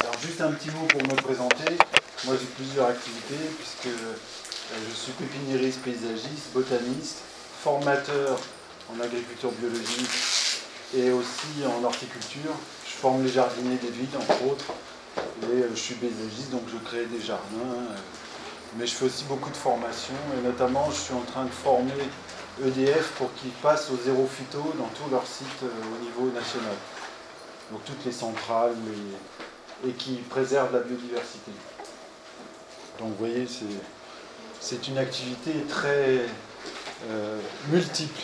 [0.00, 1.76] Alors juste un petit mot pour me présenter.
[2.24, 4.14] Moi j'ai plusieurs activités puisque euh,
[4.88, 7.20] je suis pépiniériste, paysagiste, botaniste,
[7.62, 8.38] formateur
[8.92, 10.10] en agriculture biologique
[10.94, 12.52] et aussi en horticulture.
[12.86, 14.72] Je forme les jardiniers des villes entre autres
[15.42, 17.72] et euh, je suis paysagiste donc je crée des jardins.
[17.72, 17.96] Euh,
[18.76, 21.92] mais je fais aussi beaucoup de formations et notamment je suis en train de former
[22.62, 26.74] EDF pour qu'ils passent au zéro phyto dans tous leurs sites au niveau national.
[27.70, 28.74] Donc toutes les centrales
[29.86, 31.50] et qui préservent la biodiversité.
[32.98, 33.46] Donc vous voyez,
[34.60, 36.20] c'est une activité très
[37.10, 37.40] euh,
[37.70, 38.22] multiple.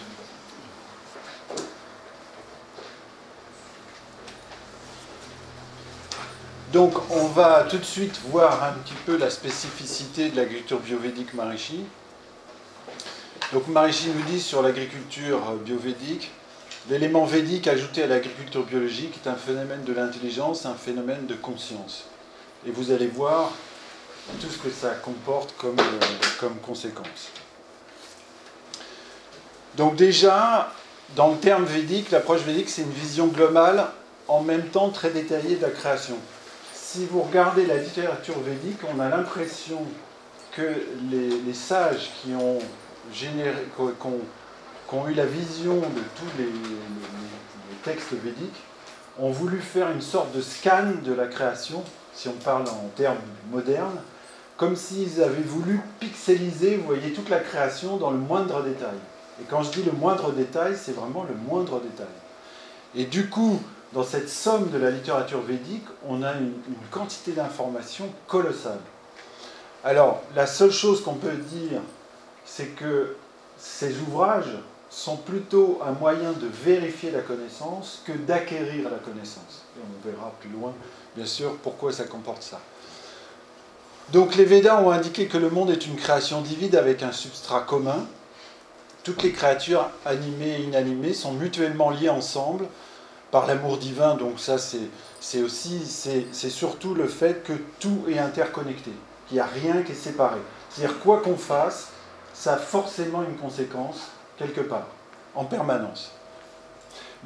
[6.72, 11.34] Donc on va tout de suite voir un petit peu la spécificité de l'agriculture biovédique
[11.34, 11.84] Marichi.
[13.52, 16.30] Donc Marichi nous dit sur l'agriculture biovédique,
[16.88, 22.04] l'élément védique ajouté à l'agriculture biologique est un phénomène de l'intelligence, un phénomène de conscience.
[22.66, 23.52] Et vous allez voir
[24.40, 26.00] tout ce que ça comporte comme, euh,
[26.38, 27.30] comme conséquence.
[29.76, 30.72] Donc déjà,
[31.16, 33.86] dans le terme védique, l'approche védique, c'est une vision globale,
[34.28, 36.16] en même temps très détaillée de la création.
[36.72, 39.82] Si vous regardez la littérature védique, on a l'impression
[40.52, 42.58] que les, sages qui ont,
[43.12, 43.66] généré,
[45.08, 46.48] eu la vision de tous les,
[47.82, 48.62] textes védiques
[49.18, 51.82] ont voulu faire une sorte de scan de la création,
[52.12, 53.16] si on parle en termes
[53.50, 54.00] modernes,
[54.58, 58.98] comme s'ils avaient voulu pixeliser, vous voyez, toute la création dans le moindre détail.
[59.40, 62.06] Et quand je dis le moindre détail, c'est vraiment le moindre détail.
[62.94, 63.58] Et du coup,
[63.92, 66.52] dans cette somme de la littérature védique, on a une,
[66.90, 68.80] quantité d'informations colossale.
[69.82, 71.80] Alors, la seule chose qu'on peut dire,
[72.44, 73.16] c'est que
[73.56, 74.58] ces ouvrages
[74.90, 79.62] sont plutôt un moyen de vérifier la connaissance que d'acquérir la connaissance.
[79.76, 80.74] Et on verra plus loin,
[81.16, 82.60] bien sûr, pourquoi ça comporte ça.
[84.12, 87.60] Donc les Védas ont indiqué que le monde est une création divine avec un substrat
[87.60, 88.06] commun.
[89.04, 92.66] Toutes les créatures animées et inanimées sont mutuellement liées ensemble
[93.30, 94.16] par l'amour divin.
[94.16, 98.90] Donc ça c'est aussi, c'est surtout le fait que tout est interconnecté,
[99.28, 100.40] qu'il n'y a rien qui est séparé.
[100.68, 101.90] C'est-à-dire quoi qu'on fasse,
[102.34, 104.08] ça a forcément une conséquence
[104.40, 104.86] quelque part,
[105.34, 106.12] en permanence.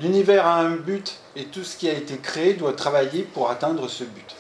[0.01, 3.89] L'univers a un but et tout ce qui a été créé doit travailler pour atteindre
[3.89, 4.35] ce but.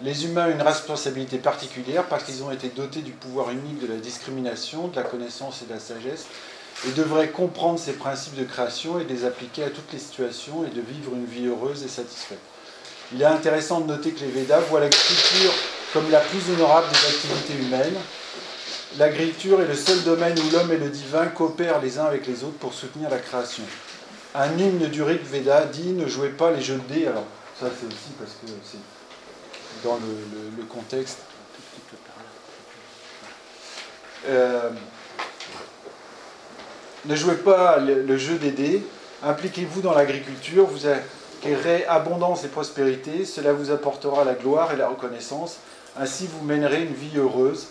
[0.00, 3.92] Les humains ont une responsabilité particulière parce qu'ils ont été dotés du pouvoir unique de
[3.92, 6.26] la discrimination, de la connaissance et de la sagesse,
[6.86, 10.70] et devraient comprendre ces principes de création et les appliquer à toutes les situations et
[10.70, 12.38] de vivre une vie heureuse et satisfaite.
[13.12, 15.52] Il est intéressant de noter que les Védas voient l'agriculture
[15.92, 17.96] comme la plus honorable des activités humaines.
[18.98, 22.42] L'agriculture est le seul domaine où l'homme et le divin coopèrent les uns avec les
[22.42, 23.62] autres pour soutenir la création.
[24.34, 27.06] Un hymne du Rig Veda dit Ne jouez pas les jeux de dés.
[27.06, 27.26] Alors,
[27.58, 28.78] ça, c'est aussi parce que c'est
[29.84, 31.18] dans le, contexte.
[34.28, 34.70] Euh,
[37.06, 38.82] ne jouez pas le, jeu des dés,
[39.22, 44.88] impliquez-vous dans l'agriculture, vous acquérez abondance et prospérité, cela vous apportera la gloire et la
[44.88, 45.56] reconnaissance,
[45.98, 47.68] ainsi vous mènerez une vie heureuse.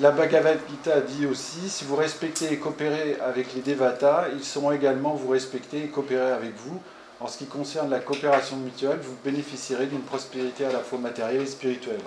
[0.00, 4.70] La Bhagavad Gita dit aussi, si vous respectez et coopérez avec les Devatas, ils sauront
[4.70, 6.80] également vous respecter et coopérer avec vous.
[7.20, 11.42] En ce qui concerne la coopération mutuelle, vous bénéficierez d'une prospérité à la fois matérielle
[11.42, 12.00] et spirituelle.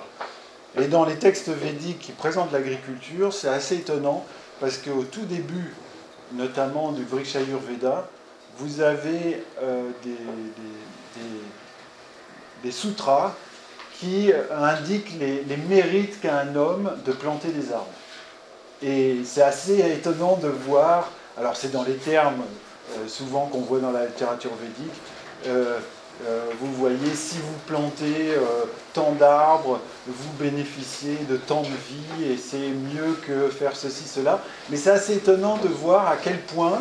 [0.80, 4.26] Et dans les textes védiques qui présentent l'agriculture, c'est assez étonnant
[4.62, 5.74] parce qu'au tout début,
[6.34, 8.08] notamment du Vrikshayur Veda,
[8.58, 10.16] vous avez euh, des,
[12.64, 13.36] des, sutras
[14.02, 17.86] qui indiquent les, mérites qu'a un homme de planter des arbres.
[18.82, 22.42] Et c'est assez étonnant de voir, alors c'est dans les termes
[22.94, 24.94] euh, souvent qu'on voit dans la littérature védique.
[25.48, 25.78] Euh,
[26.28, 28.34] euh, vous voyez, si vous plantez
[28.94, 34.40] tant d'arbres, vous bénéficiez de tant de vie et c'est mieux que faire ceci, cela.
[34.70, 36.80] Mais c'est assez étonnant de voir à quel point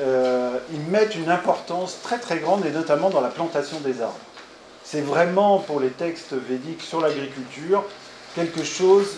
[0.00, 4.18] ils mettent une importance très très grande et notamment dans la plantation des arbres.
[4.94, 7.82] C'est vraiment pour les textes védiques sur l'agriculture
[8.36, 9.16] quelque chose,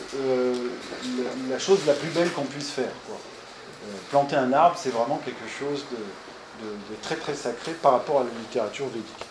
[1.51, 2.87] la chose la plus belle qu'on puisse faire.
[2.87, 8.25] Euh, planter un arbre, c'est vraiment quelque chose de, très très sacré par rapport à
[8.25, 9.27] la littérature védique.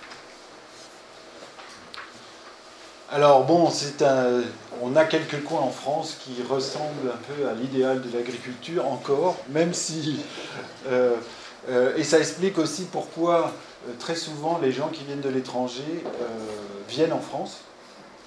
[3.11, 3.71] Alors bon,
[4.01, 4.41] un,
[4.83, 9.37] on a quelques coins en France qui ressemblent un peu à l'idéal de l'agriculture encore,
[9.49, 10.19] même si...
[10.89, 11.15] Euh,
[11.69, 13.51] euh, et ça explique aussi pourquoi
[13.99, 16.03] très souvent les gens qui viennent de l'étranger
[16.89, 17.61] viennent en France,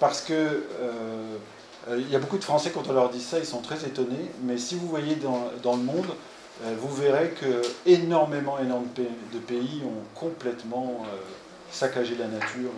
[0.00, 3.46] parce que euh, il y a beaucoup de Français, quand on leur dit ça, ils
[3.46, 4.30] sont très étonnés.
[4.42, 6.06] Mais si vous voyez dans, le monde,
[6.64, 11.06] euh, vous verrez que énormément, énormément de pays ont complètement
[11.70, 12.70] saccager la nature.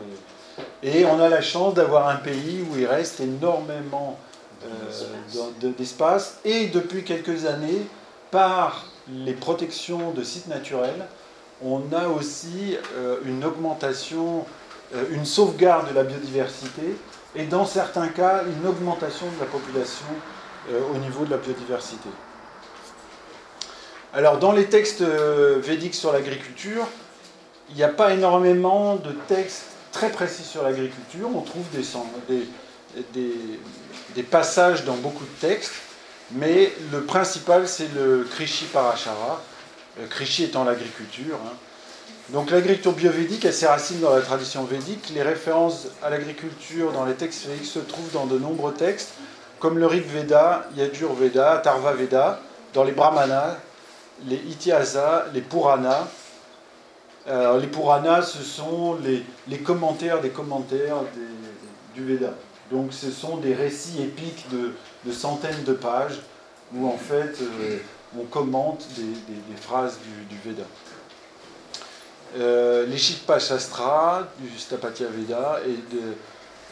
[0.82, 4.18] Et, on a la chance d'avoir un pays où il reste énormément
[4.64, 6.38] euh, d'espace.
[6.44, 7.86] Et depuis quelques années,
[8.30, 11.06] par les protections de sites naturels,
[11.64, 14.44] on a aussi euh, une augmentation,
[14.94, 16.96] euh, une sauvegarde de la biodiversité
[17.34, 20.06] et dans certains cas une augmentation de la population
[20.94, 22.10] au niveau de la biodiversité.
[24.12, 26.86] Alors dans les textes védiques sur l'agriculture,
[27.70, 31.28] il n'y a pas énormément de textes très précis sur l'agriculture.
[31.34, 31.64] On trouve
[33.14, 35.74] des, passages dans beaucoup de textes,
[36.32, 39.42] mais le principal, c'est le Krishi Parashara,
[39.98, 41.36] le Krishi étant l'agriculture.
[41.46, 41.52] Hein.
[42.30, 45.10] Donc l'agriculture biovédique a ses racines dans la tradition védique.
[45.14, 49.14] Les références à l'agriculture dans les textes védiques se trouvent dans de nombreux textes,
[49.58, 52.40] comme le Rig Veda, Yajur Veda, Tarva Veda,
[52.72, 53.56] dans les Brahmanas,
[54.26, 56.06] les Ityasa, les Puranas,
[57.26, 58.96] alors, les Puranas, ce sont
[59.48, 60.96] les, commentaires des commentaires
[61.94, 62.34] du Veda.
[62.72, 66.20] Donc ce sont des récits épiques de, centaines de pages
[66.74, 67.78] où en fait euh,
[68.18, 69.98] on commente des, phrases
[70.28, 70.64] du, Veda.
[72.36, 75.76] Euh, les Shastra du Stapatya Veda et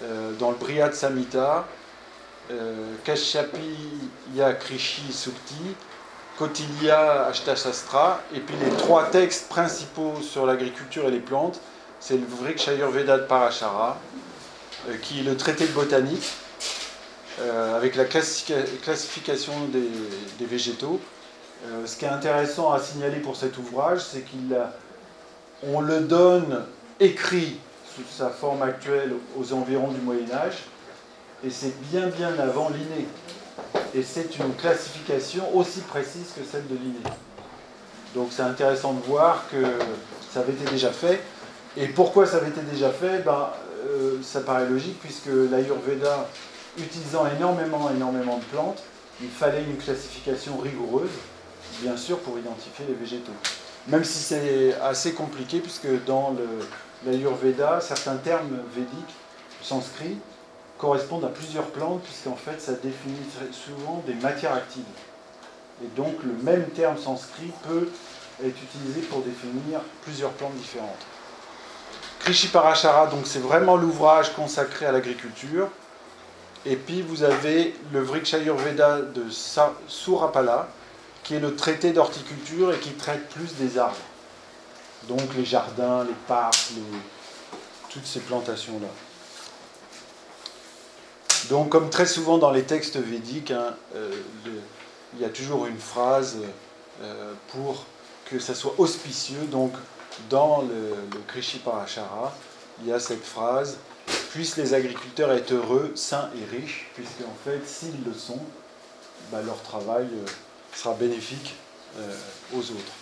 [0.02, 1.66] euh, dans le Brihad Samhita,
[3.04, 3.76] Kashyapi
[4.60, 5.74] Krishi Sukti,
[6.38, 11.60] Kotilia Ashtasastra, et puis les trois textes principaux sur l'agriculture et les plantes,
[11.98, 13.98] c'est le Vrikshayur Veda de Parashara,
[14.88, 16.30] euh, qui est le traité de botanique,
[17.40, 21.00] euh, avec la classification des, végétaux.
[21.66, 26.64] Euh, ce qui est intéressant à signaler pour cet ouvrage, c'est qu'on le donne
[27.00, 27.58] écrit
[27.94, 30.64] sous sa forme actuelle aux environs du Moyen Âge,
[31.44, 33.06] et c'est bien bien avant l'inné
[33.94, 37.00] et c'est une classification aussi précise que celle de Linné.
[38.14, 39.62] Donc c'est intéressant de voir que
[40.32, 41.20] ça avait été déjà fait.
[41.76, 43.24] Et pourquoi ça avait été déjà fait?
[43.24, 43.50] Ben,
[43.86, 46.28] euh, Ça paraît logique, puisque l'Ayurveda,
[46.76, 48.82] utilisant énormément, énormément de plantes,
[49.20, 51.10] il fallait une classification rigoureuse,
[51.80, 53.32] bien sûr, pour identifier les végétaux.
[53.86, 56.34] Même si c'est assez compliqué, puisque dans
[57.06, 59.14] l'Ayurveda, certains termes védiques,
[59.62, 60.18] sanscrits,
[60.76, 63.18] correspondent à plusieurs plantes, puisqu'en fait, ça définit
[63.52, 64.84] souvent des matières actives.
[65.82, 67.88] Et donc, le même terme sanskrit peut
[68.44, 71.06] être utilisé pour définir plusieurs plantes différentes.
[72.20, 75.68] Krishi Parashara, donc c'est vraiment l'ouvrage consacré à l'agriculture.
[76.66, 79.24] Et puis vous avez le Vrikshayurveda de
[79.86, 80.68] Surapala,
[81.28, 83.94] qui est le traité d'horticulture et qui traite plus des arbres.
[85.08, 86.70] Donc les jardins, les parcs,
[87.90, 88.88] toutes ces plantations-là.
[91.50, 94.10] Donc, comme très souvent dans les textes védiques, hein, euh,
[95.14, 96.38] il y a toujours une phrase
[97.02, 97.84] euh, pour
[98.24, 99.44] que ça soit auspicieux.
[99.50, 99.74] Donc,
[100.30, 102.34] dans le, le Krishi Parashara,
[102.80, 103.76] il y a cette phrase
[104.30, 108.40] Puissent les agriculteurs être heureux, sains et riches, puisque en fait, s'ils le sont,
[109.30, 110.06] bah, leur travail
[110.78, 111.54] euh, sera bénéfique
[112.54, 112.92] aux autres.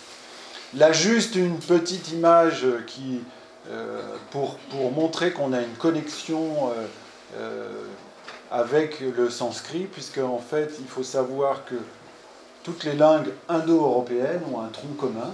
[0.73, 3.21] Là, juste une petite image qui,
[4.31, 6.71] pour, pour, montrer qu'on a une connexion
[8.51, 11.75] avec le sanskrit, puisque en fait, il faut savoir que
[12.63, 15.33] toutes les langues indo-européennes ont un tronc commun,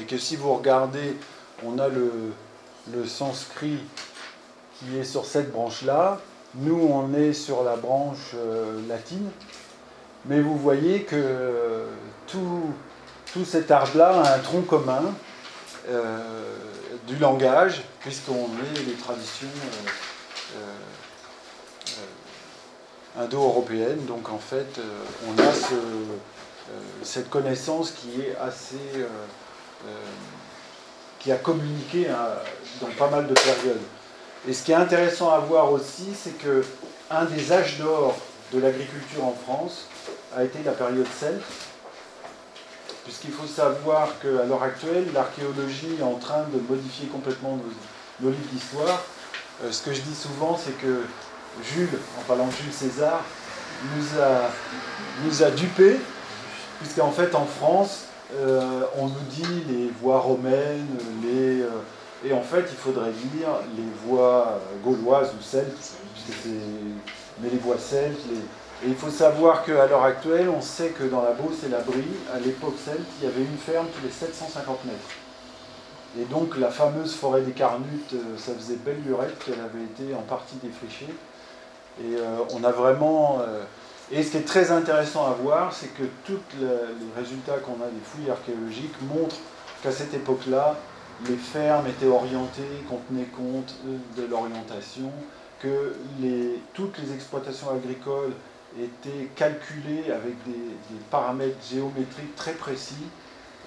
[0.00, 1.16] et que si vous regardez,
[1.64, 2.10] on a le,
[2.92, 3.78] le sanskrit
[4.78, 6.20] qui est sur cette branche-là,
[6.54, 9.30] nous on est sur la branche euh, latine,
[10.26, 11.86] mais vous voyez que
[12.26, 12.74] tout,
[13.44, 15.14] cet arbre-là a un tronc commun
[15.88, 16.18] euh,
[17.06, 19.48] du langage, puisqu'on est les traditions
[20.56, 20.76] euh,
[23.18, 24.04] indo-européenne.
[24.06, 26.04] Donc en fait, euh, on a euh,
[27.02, 28.76] cette connaissance qui est assez.
[28.96, 29.06] Euh,
[31.18, 32.28] qui a communiqué hein,
[32.80, 33.80] dans pas mal de périodes.
[34.48, 36.64] Et ce qui est intéressant à voir aussi, c'est que
[37.10, 38.16] un des âges d'or
[38.52, 39.86] de l'agriculture en France
[40.36, 41.42] a été la période celte,
[43.04, 47.58] puisqu'il faut savoir qu'à l'heure actuelle, l'archéologie est en train de modifier complètement
[48.20, 49.02] nos, livres d'histoire.
[49.70, 51.02] ce que je dis souvent, c'est que
[51.62, 53.22] Jules, en parlant de Jules César,
[53.96, 54.50] nous a,
[55.24, 55.98] nous a dupés,
[56.80, 58.04] puisqu'en fait en France,
[58.34, 60.86] euh, on nous dit les voies romaines,
[61.22, 61.68] les, euh,
[62.24, 65.96] et en fait il faudrait dire les voies gauloises ou celtes,
[67.40, 68.20] mais les voies celtes.
[68.84, 71.80] Et il faut savoir qu'à l'heure actuelle, on sait que dans la Beauce et la
[71.80, 72.02] Brie,
[72.34, 74.98] à l'époque celte, il y avait une ferme tous les 750 mètres.
[76.20, 80.14] Et donc la fameuse forêt des Carnutes, euh, ça faisait belle lurette qu'elle avait été
[80.14, 81.08] en partie défrichée.
[82.00, 83.38] Et euh, on a vraiment.
[83.40, 83.62] Euh,
[84.10, 86.66] et ce qui est très intéressant à voir, c'est que tous les
[87.16, 89.38] résultats qu'on a des fouilles archéologiques montrent
[89.82, 90.76] qu'à cette époque-là,
[91.26, 95.10] les fermes étaient orientées, qu'on tenait compte de l'orientation,
[95.62, 95.94] que
[96.74, 98.32] toutes les exploitations agricoles
[98.80, 102.94] étaient calculées avec des, paramètres géométriques très précis.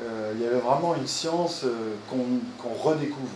[0.02, 3.30] Euh, il y avait vraiment une science euh, qu'on redécouvre.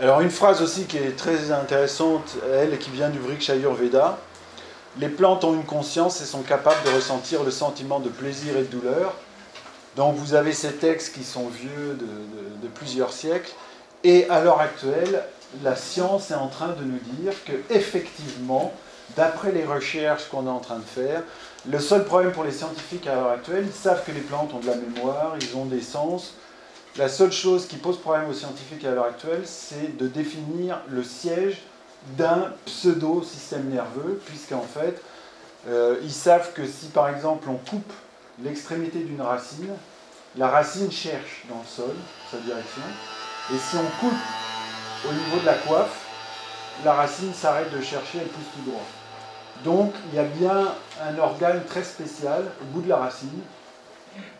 [0.00, 4.18] Alors une phrase aussi qui est très intéressante, elle, qui vient du Vriksha Ayurveda.
[4.98, 8.62] Les plantes ont une conscience et sont capables de ressentir le sentiment de plaisir et
[8.62, 9.14] de douleur.
[9.96, 13.52] Donc vous avez ces textes qui sont vieux de, plusieurs siècles.
[14.02, 15.22] Et à l'heure actuelle,
[15.62, 18.72] la science est en train de nous dire que effectivement,
[19.16, 21.22] d'après les recherches qu'on est en train de faire,
[21.68, 24.60] le seul problème pour les scientifiques à l'heure actuelle, ils savent que les plantes ont
[24.60, 26.34] de la mémoire, ils ont des sens.
[26.96, 31.02] La seule chose qui pose problème aux scientifiques à l'heure actuelle, c'est de définir le
[31.04, 31.62] siège
[32.16, 35.00] d'un pseudo-système nerveux, puisqu'en fait,
[35.68, 37.92] euh, ils savent que si par exemple on coupe
[38.42, 39.74] l'extrémité d'une racine,
[40.36, 41.94] la racine cherche dans le sol
[42.30, 42.82] sa direction,
[43.52, 44.18] et si on coupe
[45.08, 46.06] au niveau de la coiffe,
[46.84, 48.84] la racine s'arrête de chercher, elle pousse tout droit.
[49.64, 53.40] Donc il y a bien un organe très spécial au bout de la racine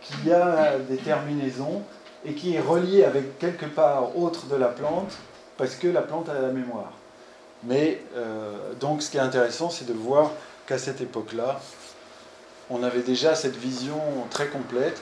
[0.00, 1.83] qui a des terminaisons
[2.25, 5.12] et qui est relié avec quelque part autre de la plante
[5.57, 6.93] parce que la plante a la mémoire.
[7.64, 10.31] Mais euh, donc ce qui est intéressant, c'est de voir
[10.67, 11.61] qu'à cette époque-là,
[12.71, 14.00] on avait déjà cette vision
[14.31, 15.00] très complète.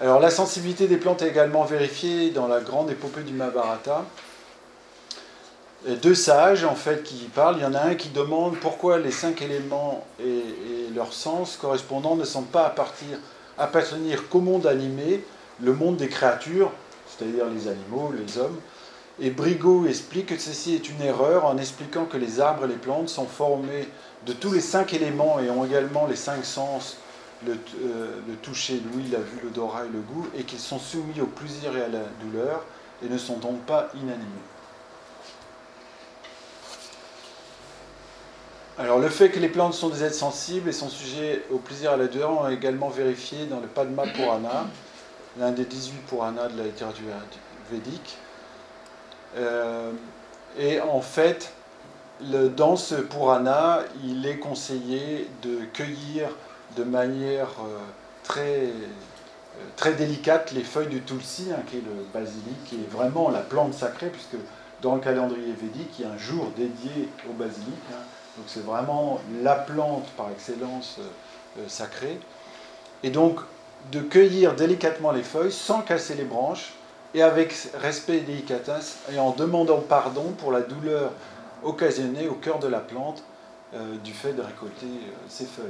[0.00, 4.04] Alors la sensibilité des plantes est également vérifiée dans la grande épopée du Mahabharata.
[5.86, 7.56] Deux sages en fait qui y parlent.
[7.58, 10.42] Il y en a un qui demande pourquoi les cinq éléments et,
[10.94, 12.74] leurs sens correspondants ne sont pas
[13.56, 15.22] appartenir qu'au monde animé,
[15.60, 16.72] le monde des créatures,
[17.06, 18.58] c'est-à-dire les animaux, les hommes,
[19.20, 22.74] et Brigaud explique que ceci est une erreur en expliquant que les arbres et les
[22.74, 23.88] plantes sont formés
[24.26, 26.98] de tous les cinq éléments et ont également les cinq sens,
[27.44, 31.26] le, euh, toucher, l'ouïe, la vue, l'odorat et le goût, et qu'ils sont soumis au
[31.26, 32.64] plaisir et à la douleur
[33.04, 34.24] et ne sont donc pas inanimés.
[38.78, 41.92] Alors le fait que les plantes sont des êtres sensibles et sont sujets au plaisir
[41.92, 44.66] à la douleur est également vérifié dans le Padma Purana,
[45.36, 47.04] l'un des 18 Puranas de la littérature
[47.72, 48.18] védique.
[49.36, 49.90] Euh,
[50.56, 51.52] et en fait,
[52.20, 56.28] le, dans ce Purana, il est conseillé de cueillir
[56.76, 57.78] de manière euh,
[58.22, 58.70] très, euh,
[59.74, 63.40] très délicate les feuilles du tulsi, hein, qui est le basilic, qui est vraiment la
[63.40, 64.36] plante sacrée, puisque
[64.82, 67.74] dans le calendrier védique, il y a un jour dédié au basilic.
[67.92, 68.04] Hein.
[68.38, 70.98] Donc c'est vraiment la plante par excellence
[71.66, 72.18] sacrée.
[73.02, 73.40] Et donc
[73.92, 76.72] de cueillir délicatement les feuilles sans casser les branches,
[77.14, 81.12] et avec respect et délicatesse, et en demandant pardon pour la douleur
[81.62, 83.22] occasionnée au cœur de la plante
[83.74, 85.66] euh, du fait de récolter euh, ces feuilles.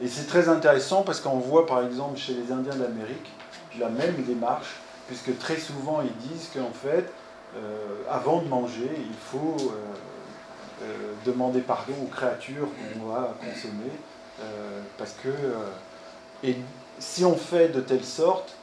[0.00, 3.30] Et c'est très intéressant parce qu'on voit par exemple chez les Indiens d'Amérique
[3.78, 7.10] la même démarche, puisque très souvent ils disent qu'en fait,
[7.56, 9.56] euh, avant de manger, il faut
[11.24, 13.90] demander pardon aux créatures qu'on va consommer,
[14.98, 15.30] parce que
[16.42, 16.56] et
[16.98, 18.54] si on fait de telle sorte,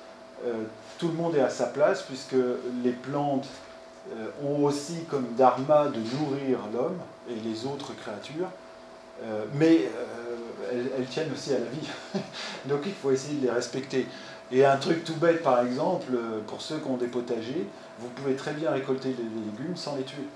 [0.98, 2.36] tout le monde est à sa place, puisque
[2.84, 3.48] les plantes
[4.12, 6.98] euh, ont aussi comme dharma de nourrir l'homme
[7.30, 8.50] et les autres créatures,
[9.24, 9.90] euh, mais
[10.74, 11.88] euh, elles, tiennent aussi à la vie.
[12.66, 14.06] Donc il faut essayer de les respecter.
[14.52, 16.12] Et un truc tout bête, par exemple,
[16.48, 17.66] pour ceux qui ont des potagers,
[18.00, 20.28] vous pouvez très bien récolter des légumes sans les tuer.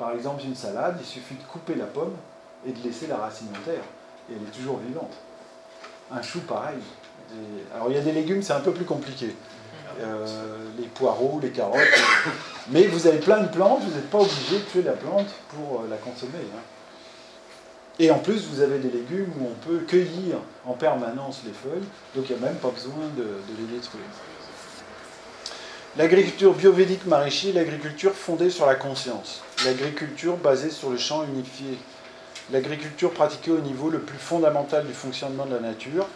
[0.00, 2.16] Par exemple, une salade, il suffit de couper la pomme
[2.66, 3.84] et de laisser la racine en terre,
[4.30, 5.12] et elle est toujours vivante.
[6.10, 6.78] Un chou, pareil.
[7.74, 9.36] Alors il y a des légumes, c'est un peu plus compliqué.
[10.00, 10.26] Euh,
[10.78, 11.80] les poireaux, les carottes.
[12.70, 15.82] Mais vous avez plein de plantes, vous n'êtes pas obligé de tuer la plante pour
[15.82, 16.46] euh, la consommer.
[16.56, 16.60] Hein.
[17.98, 21.84] Et en plus, vous avez des légumes où on peut cueillir en permanence les feuilles,
[22.16, 23.26] donc il n'y a même pas besoin de,
[23.58, 24.00] les détruire.
[25.96, 29.42] L'agriculture biovédique maraîchère, l'agriculture fondée sur la conscience.
[29.64, 31.76] L'agriculture basée sur le champ unifié.
[32.52, 36.06] L'agriculture pratiquée au niveau le plus fondamental du fonctionnement de la nature,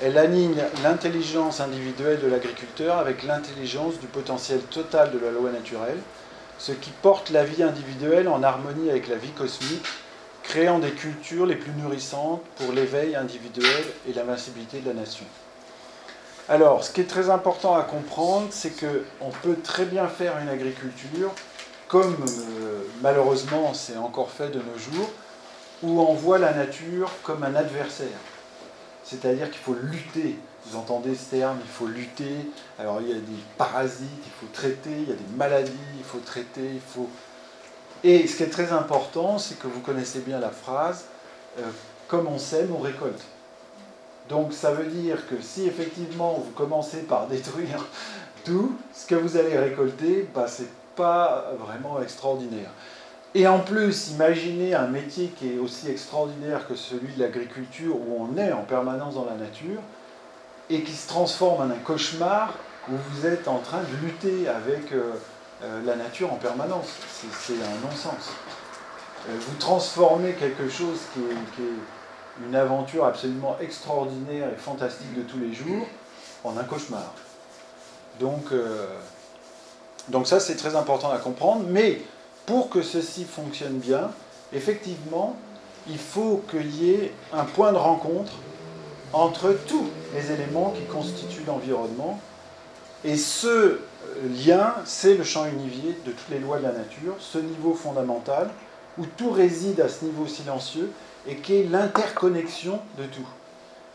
[0.00, 5.98] elle aligne l'intelligence individuelle de l'agriculteur avec l'intelligence du potentiel total de la loi naturelle,
[6.58, 9.84] ce qui porte la vie individuelle en harmonie avec la vie cosmique,
[10.42, 15.26] créant des cultures les plus nourrissantes pour l'éveil individuel et l'invincibilité de la nation.
[16.50, 20.48] Alors, ce qui est très important à comprendre, c'est qu'on peut très bien faire une
[20.48, 21.30] agriculture,
[21.88, 25.10] comme euh, malheureusement c'est encore fait de nos jours,
[25.82, 28.18] où on voit la nature comme un adversaire.
[29.04, 30.38] C'est-à-dire qu'il faut lutter.
[30.66, 32.34] Vous entendez ce terme, il faut lutter.
[32.78, 36.04] Alors il y a des parasites, il faut traiter, il y a des maladies, il
[36.04, 37.10] faut traiter, il faut...
[38.04, 41.04] Et ce qui est très important, c'est que vous connaissez bien la phrase,
[41.58, 41.62] euh,
[42.06, 43.22] comme on sème, on récolte.
[44.28, 47.86] Donc ça veut dire que si effectivement vous commencez par détruire
[48.44, 52.70] tout, ce que vous allez récolter, bah, c'est pas vraiment extraordinaire.
[53.34, 58.16] Et en plus, imaginez un métier qui est aussi extraordinaire que celui de l'agriculture, où
[58.18, 59.80] on est en permanence dans la nature,
[60.70, 62.54] et qui se transforme en un cauchemar
[62.90, 65.12] où vous êtes en train de lutter avec euh,
[65.62, 66.88] euh, la nature en permanence.
[67.38, 68.32] C'est un non-sens.
[69.28, 71.97] Euh, vous transformez quelque chose qui est,
[72.46, 75.86] une aventure absolument extraordinaire et fantastique de tous les jours
[76.44, 77.14] en un cauchemar.
[78.20, 78.52] Donc,
[80.08, 81.64] donc ça, c'est très important à comprendre.
[81.68, 82.00] Mais
[82.46, 84.10] pour que ceci fonctionne bien,
[84.52, 85.36] effectivement,
[85.88, 88.32] il faut qu'il y ait un point de rencontre
[89.12, 92.20] entre tous les éléments qui constituent l'environnement.
[93.04, 93.80] Et ce
[94.44, 98.50] lien, c'est le champ univier de toutes les lois de la nature, ce niveau fondamental,
[98.98, 100.90] où tout réside à ce niveau silencieux,
[101.26, 103.26] et qui est l'interconnexion de tout.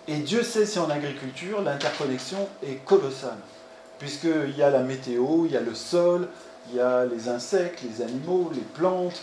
[0.08, 3.38] Et Dieu sait si en agriculture, l'interconnexion est colossale,
[4.00, 6.28] puisqu'il y a la météo, il y a le sol,
[6.70, 9.22] il y a les insectes, les animaux, les plantes,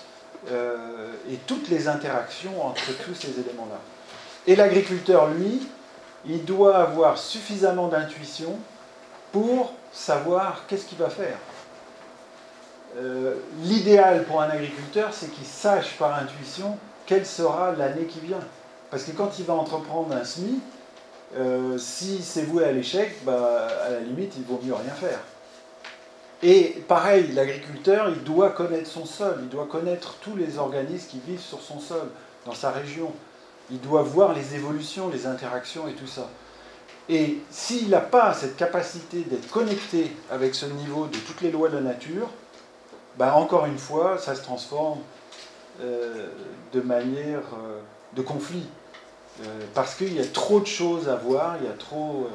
[0.51, 3.79] euh, et toutes les interactions entre tous ces éléments-là.
[4.47, 5.69] Et l'agriculteur, lui,
[6.25, 8.59] il doit avoir suffisamment d'intuition
[9.33, 11.37] pour savoir qu'est-ce qu'il va faire.
[12.97, 16.79] Euh, l'idéal pour un agriculteur, c'est qu'il sache par intuition
[17.11, 18.39] quelle sera l'année qui vient.
[18.89, 20.61] Parce que quand il va entreprendre un SMI,
[21.37, 25.19] euh, si c'est voué à l'échec, bah, à la limite, il vaut mieux rien faire.
[26.45, 31.21] Et pareil, l'agriculteur, il doit connaître son sol, il doit connaître tous les organismes qui
[31.27, 32.11] vivent sur son sol,
[32.47, 33.13] dans sa région.
[33.73, 36.29] Il doit voir les évolutions, les interactions et tout ça.
[37.09, 41.71] Et s'il n'a pas cette capacité d'être connecté avec ce niveau de toutes les lois
[41.71, 42.29] de la nature,
[43.19, 45.01] ben encore une fois, ça se transforme
[46.73, 47.81] de manière euh,
[48.15, 48.67] de conflit.
[49.43, 49.45] Euh,
[49.75, 52.29] parce qu'il y a trop de choses à voir, il y a trop...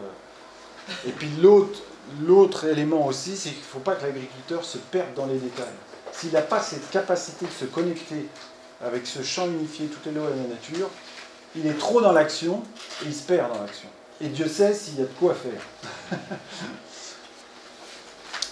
[1.08, 1.82] et puis l'autre
[2.22, 5.66] L'autre élément aussi, c'est qu'il ne faut pas que l'agriculteur se perde dans les détails.
[6.12, 8.28] S'il n'a pas cette capacité de se connecter
[8.84, 10.90] avec ce champ unifié, tout est lois de la nature,
[11.56, 12.62] il est trop dans l'action
[13.04, 13.90] et il se perd dans l'action.
[14.22, 16.20] Et Dieu sait s'il y a de quoi faire.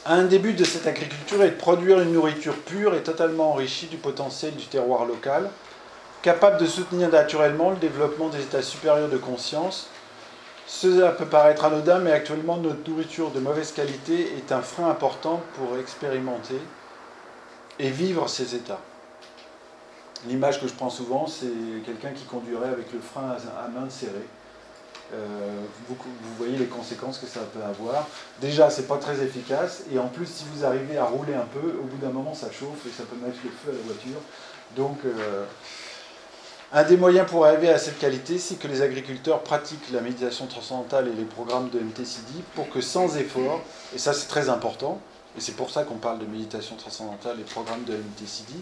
[0.05, 3.87] Un des buts de cette agriculture est de produire une nourriture pure et totalement enrichie
[3.87, 5.49] du potentiel du terroir local,
[6.21, 9.87] capable de soutenir naturellement le développement des états supérieurs de conscience
[10.65, 15.41] cela peut paraître anodin, mais actuellement, notre nourriture de mauvaise qualité est un frein important
[15.55, 16.59] pour expérimenter
[17.79, 18.79] et vivre ces états.
[20.27, 21.51] L'image que je prends souvent, c'est
[21.85, 24.27] quelqu'un qui conduirait avec le frein à main serrée.
[25.13, 25.95] Euh, vous,
[26.37, 28.07] voyez les conséquences que ça peut avoir.
[28.41, 31.77] Déjà, c'est pas très efficace, et en plus, si vous arrivez à rouler un peu,
[31.79, 34.19] au bout d'un moment, ça chauffe et ça peut mettre le feu à la voiture.
[34.75, 35.45] Donc, euh,
[36.71, 40.47] un des moyens pour arriver à cette qualité, c'est que les agriculteurs pratiquent la méditation
[40.47, 43.61] transcendantale et les programmes de MTCD pour que sans effort,
[43.93, 44.99] et ça c'est très important,
[45.37, 48.53] et c'est pour ça qu'on parle de méditation transcendantale et programmes de MTCD,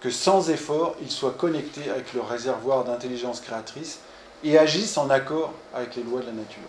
[0.00, 3.98] que sans effort, ils soient connectés avec leur réservoir d'intelligence créatrice
[4.44, 6.62] et agissent en accord avec les lois de la nature.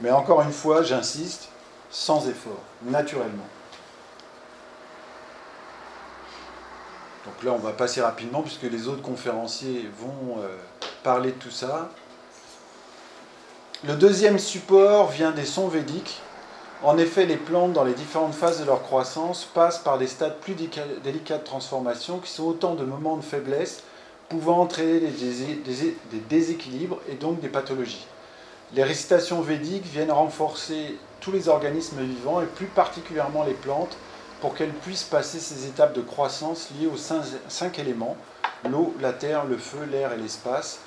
[0.00, 1.48] Mais encore une fois, j'insiste,
[1.90, 3.46] sans effort, naturellement.
[7.24, 10.56] Donc là, on va passer rapidement puisque les autres conférenciers vont euh,
[11.02, 11.90] parler de tout ça.
[13.86, 16.20] Le deuxième support vient des sons védiques.
[16.82, 20.38] En effet, les plantes, dans les différentes phases de leur croissance, passent par des stades
[20.40, 23.82] plus délicats de transformation qui sont autant de moments de faiblesse
[24.28, 28.06] pouvant entraîner des, déséquilibres et donc des pathologies.
[28.74, 33.96] Les récitations védiques viennent renforcer tous les organismes vivants et plus particulièrement les plantes
[34.40, 38.16] pour qu'elle puisse passer ces étapes de croissance liées aux cinq, éléments,
[38.68, 40.80] l'eau, la terre, le feu, l'air et l'espace,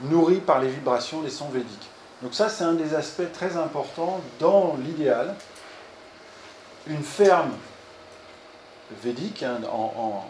[0.00, 1.88] nourris par les vibrations des sons védiques.
[2.22, 5.34] Donc ça, c'est un des aspects très importants dans l'idéal.
[6.86, 7.52] Une ferme
[9.02, 10.24] védique, hein, en, en,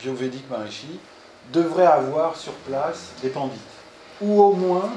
[0.00, 0.48] biovédique
[1.52, 3.58] devrait avoir sur place des pandits.
[4.20, 4.90] Ou au moins,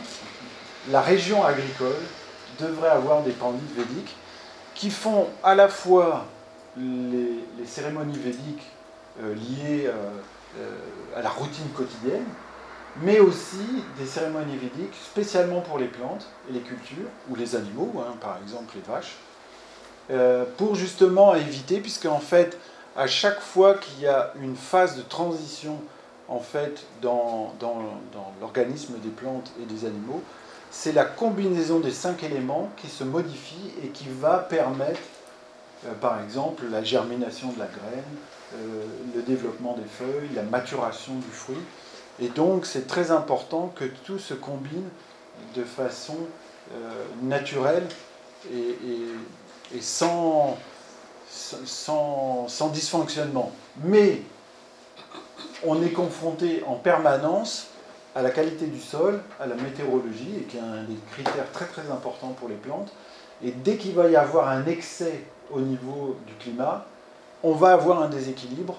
[0.89, 2.01] la région agricole
[2.59, 4.15] devrait avoir des pandits védiques
[4.75, 6.25] qui font à la fois
[6.77, 8.71] les, cérémonies védiques
[9.21, 9.91] euh, liées euh,
[10.59, 10.77] euh,
[11.15, 12.25] à la routine quotidienne,
[13.01, 17.91] mais aussi des cérémonies védiques spécialement pour les plantes et les cultures, ou les animaux,
[17.97, 19.15] hein, par exemple les vaches,
[20.57, 22.57] pour justement éviter, puisque en fait,
[22.95, 25.79] à chaque fois qu'il y a une phase de transition
[26.27, 27.53] en fait dans,
[28.39, 30.21] l'organisme des plantes et des animaux,
[30.71, 34.99] c'est la combinaison des cinq éléments qui se modifie et qui va permettre
[35.85, 38.03] euh, par exemple la germination de la graine,
[38.55, 41.61] euh, le développement des feuilles, la maturation du fruit.
[42.19, 44.87] Et donc c'est très important que tout se combine
[45.55, 46.17] de façon
[46.73, 47.87] euh, naturelle
[48.51, 50.57] et, sans,
[51.29, 53.51] sans dysfonctionnement.
[53.83, 54.21] Mais
[55.65, 57.67] on est confronté en permanence
[58.15, 61.65] à la qualité du sol, à la météorologie, et qui est un des critères très
[61.65, 62.91] très importants pour les plantes.
[63.43, 66.85] Et dès qu'il va y avoir un excès au niveau du climat,
[67.43, 68.75] on va avoir un déséquilibre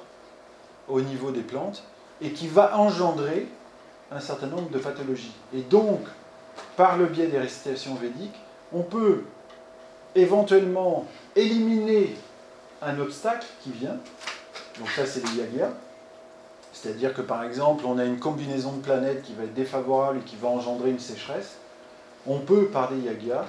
[0.88, 1.83] au niveau des plantes
[2.20, 3.49] et qui va engendrer
[4.11, 5.35] un certain nombre de pathologies.
[5.55, 6.01] Et donc,
[6.77, 8.38] par le biais des récitations védiques,
[8.73, 9.25] on peut
[10.14, 12.14] éventuellement éliminer
[12.81, 13.97] un obstacle qui vient.
[14.79, 15.70] Donc ça, c'est les yagyas.
[16.74, 20.22] C'est-à-dire que par exemple, on a une combinaison de planètes qui va être défavorable et
[20.22, 21.56] qui va engendrer une sécheresse.
[22.26, 23.46] On peut, par des yagyas,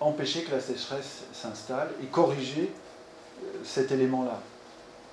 [0.00, 2.72] empêcher que la sécheresse s'installe et corriger
[3.42, 4.40] euh, cet élément-là.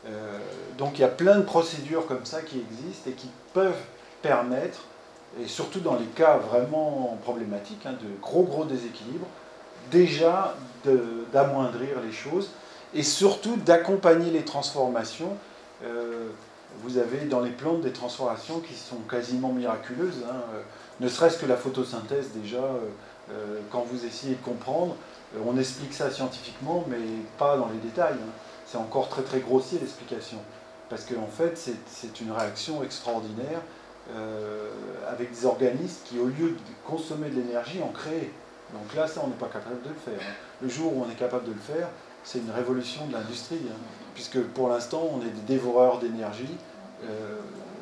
[0.07, 0.39] Euh,
[0.77, 3.83] donc il y a plein de procédures comme ça qui existent et qui peuvent
[4.21, 4.79] permettre,
[5.39, 9.27] et surtout dans les cas vraiment problématiques, hein, de gros gros déséquilibres,
[9.91, 10.55] déjà
[11.33, 12.49] d'amoindrir les choses
[12.93, 15.35] et surtout d'accompagner les transformations.
[15.83, 16.29] Euh,
[16.81, 20.41] vous avez dans les plantes des transformations qui sont quasiment miraculeuses, hein.
[20.99, 22.63] ne serait-ce que la photosynthèse déjà,
[23.31, 24.95] euh, quand vous essayez de comprendre,
[25.45, 26.97] on explique ça scientifiquement, mais
[27.37, 28.13] pas dans les détails.
[28.13, 28.31] Hein
[28.67, 30.37] c'est encore très très grossier l'explication.
[30.89, 33.61] Parce qu'en fait, c'est une réaction extraordinaire
[34.11, 34.69] euh,
[35.09, 38.31] avec des organismes qui, au lieu de consommer de l'énergie, en créent.
[38.73, 40.19] Donc là, ça, on n'est pas capable de le faire.
[40.21, 40.33] Hein.
[40.61, 41.87] Le jour où on est capable de le faire,
[42.23, 43.59] c'est une révolution de l'industrie.
[44.17, 46.57] Puisque pour l'instant, on est des dévoreurs d'énergie,
[47.03, 47.37] euh,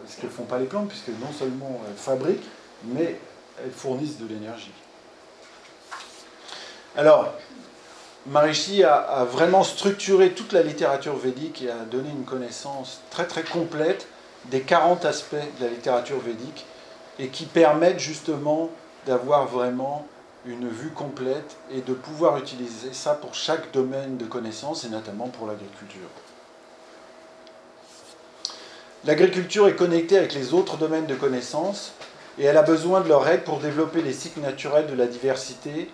[0.06, 2.50] ce que font pas les plantes, puisque non seulement elles fabriquent,
[2.84, 3.17] mais
[3.63, 4.74] elles fournissent de l'énergie.
[6.98, 7.34] Alors,
[8.28, 13.43] Marishi a, vraiment structuré toute la littérature védique et a donné une connaissance très très
[13.43, 14.06] complète
[14.52, 16.65] des 40 aspects de la littérature védique
[17.17, 18.69] et qui permettent justement
[19.06, 20.06] d'avoir vraiment
[20.45, 25.30] une vue complète et de pouvoir utiliser ça pour chaque domaine de connaissance et notamment
[25.30, 26.10] pour l'agriculture.
[29.05, 31.93] L'agriculture est connectée avec les autres domaines de connaissance
[32.39, 35.91] et elle a besoin de leur aide pour développer les cycles naturels de la diversité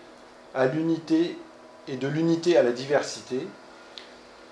[0.56, 1.38] à l'unité
[1.90, 3.48] et de l'unité à la diversité,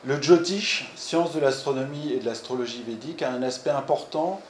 [0.05, 4.41] le Jyotish, science de l'astronomie et de l'astrologie védique, a un aspect important,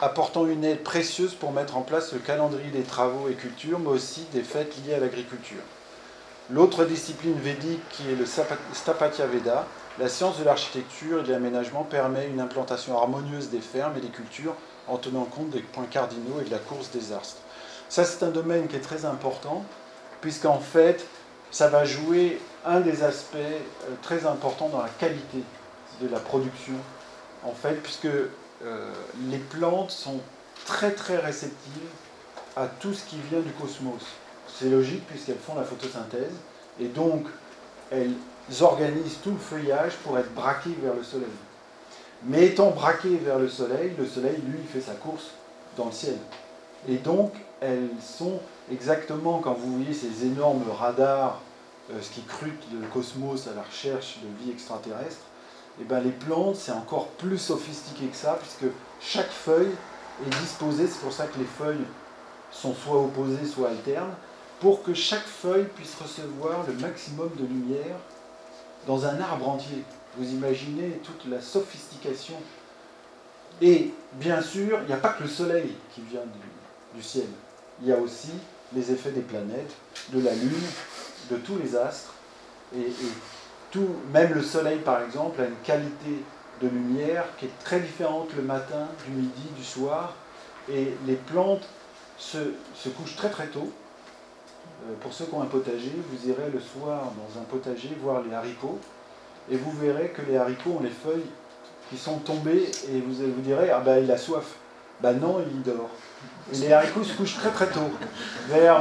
[0.00, 3.90] apportant une aide précieuse pour mettre en place le calendrier des travaux et cultures, mais
[3.90, 5.62] aussi des fêtes liées à l'agriculture.
[6.50, 9.66] L'autre discipline védique, qui est le Stapatya Veda,
[9.98, 14.08] la science de l'architecture et de l'aménagement, permet une implantation harmonieuse des fermes et des
[14.08, 14.54] cultures
[14.88, 17.40] en tenant compte des points cardinaux et de la course des astres.
[17.88, 19.64] Ça, c'est un domaine qui est très important,
[20.20, 21.06] puisqu'en fait,
[21.50, 25.44] ça va jouer un des aspects euh, très importants dans la qualité
[26.00, 26.74] de la production,
[27.44, 28.92] en fait, puisque euh,
[29.30, 30.20] les plantes sont
[30.66, 31.90] très très réceptives
[32.56, 34.02] à tout ce qui vient du cosmos.
[34.48, 36.34] C'est logique puisqu'elles font la photosynthèse
[36.80, 37.26] et donc
[37.90, 38.12] elles
[38.60, 41.28] organisent tout le feuillage pour être braquées vers le soleil.
[42.24, 45.30] Mais étant braquées vers le soleil, le soleil, lui, fait sa course
[45.76, 46.16] dans le ciel.
[46.88, 51.40] Et donc, elles sont exactement, quand vous voyez ces énormes radars,
[51.90, 55.20] euh, ce qui crute le cosmos à la recherche de vie extraterrestre,
[55.76, 59.72] et eh ben les plantes, c'est encore plus sophistiqué que ça, puisque chaque feuille
[60.24, 61.84] est disposée, c'est pour ça que les feuilles
[62.52, 64.14] sont soit opposées, soit alternes,
[64.60, 67.96] pour que chaque feuille puisse recevoir le maximum de lumière
[68.86, 69.82] dans un arbre entier.
[70.16, 72.36] Vous imaginez toute la sophistication.
[73.60, 76.22] Et bien sûr, il n'y a pas que le soleil qui vient
[76.94, 77.26] du ciel
[77.82, 78.30] il y a aussi
[78.74, 79.74] les effets des planètes,
[80.12, 80.68] de la Lune,
[81.30, 82.14] de tous les astres.
[82.76, 82.92] Et,
[83.70, 86.22] tout, même le Soleil, par exemple, a une qualité
[86.62, 90.14] de lumière qui est très différente le matin, du midi, du soir.
[90.70, 91.66] Et les plantes
[92.16, 92.38] se,
[92.96, 93.72] couchent très très tôt.
[94.86, 98.22] Euh, pour ceux qui ont un potager, vous irez le soir dans un potager voir
[98.22, 98.78] les haricots.
[99.50, 101.30] Et vous verrez que les haricots ont les feuilles
[101.90, 104.54] qui sont tombées et vous vous direz, ah ben il a soif.
[105.02, 105.90] Ben non, il dort
[106.52, 107.90] les haricots se couchent très très tôt,
[108.48, 108.80] vers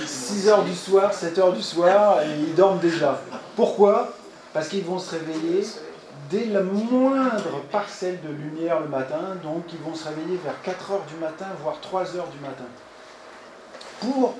[0.00, 3.20] 6h euh, du soir, 7h du soir, et ils dorment déjà.
[3.56, 4.12] Pourquoi?
[4.52, 5.64] Parce qu'ils vont se réveiller
[6.30, 11.06] dès la moindre parcelle de lumière le matin, donc ils vont se réveiller vers 4h
[11.08, 12.64] du matin, voire 3h du matin,
[14.00, 14.34] pour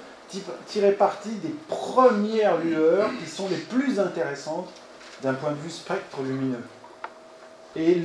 [0.67, 4.69] tirer parti des premières lueurs qui sont les plus intéressantes
[5.23, 6.63] d'un point de vue spectre lumineux.
[7.77, 8.03] Et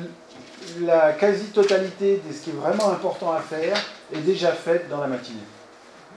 [0.82, 3.78] la quasi-totalité de ce qui est vraiment important à faire
[4.14, 5.40] est déjà faite dans la matinée.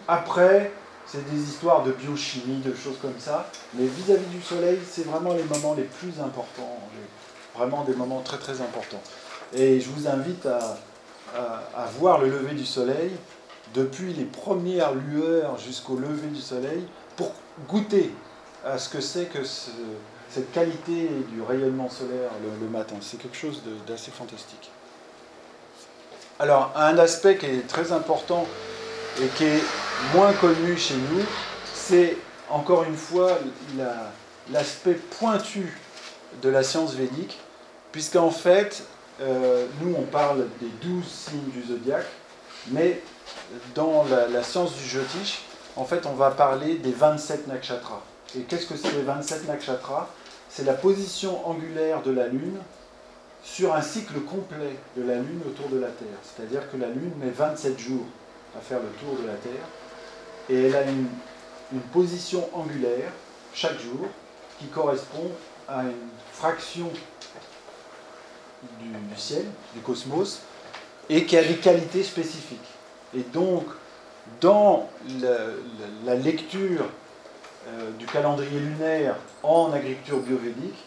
[0.08, 0.72] Après,
[1.06, 5.32] c'est des histoires de biochimie, de choses comme ça, mais vis-à-vis du soleil, c'est vraiment
[5.34, 6.78] les moments les plus importants,
[7.54, 9.02] vraiment des moments très très importants.
[9.54, 10.76] Et je vous invite à,
[11.98, 13.10] voir le lever du soleil
[13.76, 16.82] depuis les premières lueurs jusqu'au lever du soleil
[17.14, 17.32] pour
[17.68, 18.10] goûter
[18.64, 22.96] à ce que c'est que cette qualité du rayonnement solaire le, matin.
[23.00, 24.70] C'est quelque chose d'assez fantastique.
[26.38, 28.46] Alors, un aspect qui est très important
[29.22, 29.62] et qui est
[30.14, 31.22] moins connu chez nous,
[31.72, 32.16] c'est
[32.50, 33.38] encore une fois
[34.50, 35.78] l'aspect pointu
[36.42, 37.38] de la science védique,
[37.92, 38.84] puisqu'en fait,
[39.20, 42.06] euh, nous on parle des douze signes du zodiaque,
[42.68, 43.00] mais
[43.74, 45.42] dans la, science du Jyotish,
[45.76, 48.02] en fait, on va parler des 27 nakshatras.
[48.36, 50.08] Et qu'est-ce que c'est les 27 nakshatras?
[50.48, 52.58] C'est la position angulaire de la Lune
[53.44, 56.18] sur un cycle complet de la Lune autour de la Terre.
[56.22, 58.06] C'est-à-dire que la Lune met 27 jours
[58.56, 59.66] à faire le tour de la Terre,
[60.48, 61.08] et elle a une,
[61.92, 63.10] position angulaire
[63.52, 64.06] chaque jour
[64.58, 65.30] qui correspond
[65.68, 66.88] à une fraction
[68.80, 70.42] du, du ciel, du cosmos,
[71.08, 72.75] et qui a des qualités spécifiques.
[73.14, 73.64] Et donc,
[74.40, 74.88] dans
[76.04, 76.86] la, lecture
[77.68, 80.84] euh, du calendrier lunaire en agriculture biovédique,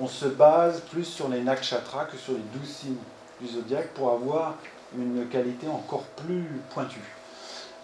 [0.00, 2.96] on se base plus sur les nakshatras que sur les douze signes
[3.40, 4.56] du zodiaque pour avoir
[4.96, 7.00] une qualité encore plus pointue.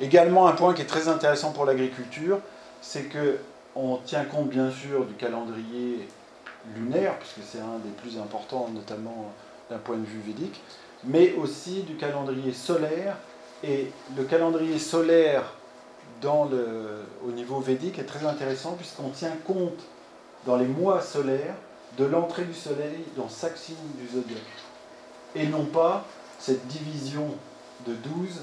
[0.01, 2.38] Également, un point qui est très intéressant pour l'agriculture,
[2.81, 3.38] c'est que
[3.74, 6.09] on tient compte bien sûr du calendrier
[6.77, 9.33] lunaire, puisque c'est un des plus importants, notamment
[9.70, 10.61] d'un point de vue védique,
[11.05, 13.16] mais aussi du calendrier solaire
[13.62, 15.55] et le calendrier solaire
[16.27, 19.85] au niveau védique est très intéressant puisqu'on tient compte
[20.47, 21.55] dans les mois solaires
[21.97, 24.38] de l'entrée du soleil dans chaque signe du zodiaque.
[25.35, 26.05] Et non pas
[26.38, 27.29] cette division
[27.87, 28.42] de 12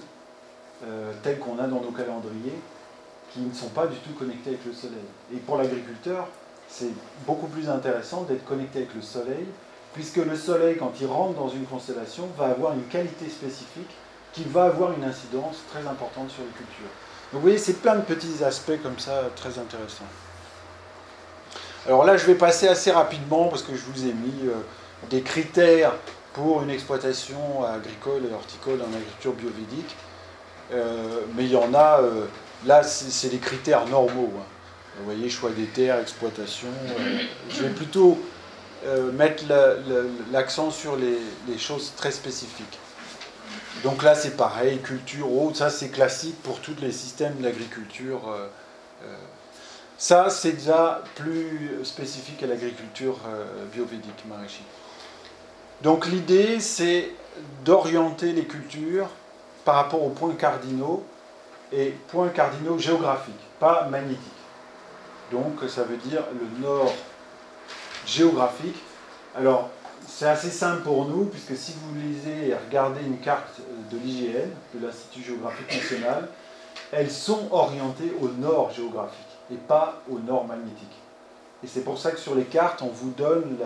[0.84, 2.60] euh, telle qu'on a dans nos calendriers
[3.32, 5.06] qui ne sont pas du tout connectés avec le soleil.
[5.34, 6.28] Et pour l'agriculteur,
[6.67, 6.91] c'est
[7.25, 9.45] beaucoup plus intéressant d'être connecté avec le soleil
[9.93, 13.89] puisque le soleil, quand il rentre dans une constellation, va avoir une qualité spécifique
[14.36, 16.91] qui va avoir une incidence très importante sur les cultures.
[17.32, 20.06] Donc vous voyez, c'est plein de petits aspects comme ça très intéressants.
[21.88, 24.56] Alors là, je vais passer assez rapidement parce que je vous ai mis euh,
[25.10, 25.93] des critères
[26.34, 29.95] pour une exploitation agricole et horticole en agriculture biovédique.
[30.74, 32.26] Euh, mais il y en a, euh,
[32.65, 34.34] là, c'est les critères normaux.
[34.38, 34.43] Hein.
[35.00, 36.69] Vous voyez, choix des terres, exploitation.
[37.50, 38.17] je vais plutôt
[39.13, 39.43] mettre
[40.32, 42.80] l'accent sur les choses très spécifiques.
[43.84, 48.22] Donc là, c'est pareil, culture, haute, ça c'est classique pour tous les systèmes d'agriculture.
[48.30, 48.48] Euh,
[49.04, 49.16] euh.
[49.98, 54.66] ça, c'est déjà plus spécifique à l'agriculture euh, biovédique maraîchère.
[55.82, 57.12] Donc l'idée, c'est
[57.66, 59.10] d'orienter les cultures
[59.66, 61.04] par rapport aux points cardinaux
[61.72, 64.22] et points cardinaux géographiques, pas magnétiques.
[65.32, 66.94] Donc ça veut dire le nord
[68.06, 68.78] géographique.
[69.36, 69.70] Alors,
[70.17, 73.60] c'est assez simple pour nous, puisque si vous lisez et regardez une carte
[73.91, 76.30] de l'IGN, de l'Institut géographique national,
[76.93, 79.19] elles sont orientées au nord géographique
[79.51, 80.95] et pas au nord magnétique.
[81.65, 83.58] Et c'est pour ça que sur les cartes, on vous donne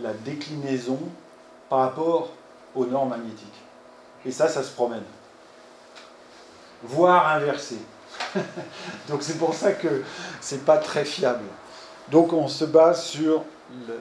[0.00, 1.00] la, déclinaison
[1.68, 2.28] par rapport
[2.76, 3.60] au nord magnétique.
[4.24, 5.02] Et ça, ça se promène.
[6.84, 7.78] Voire inversé.
[9.08, 10.04] Donc c'est pour ça que
[10.40, 11.42] c'est pas très fiable.
[12.12, 13.42] Donc on se base sur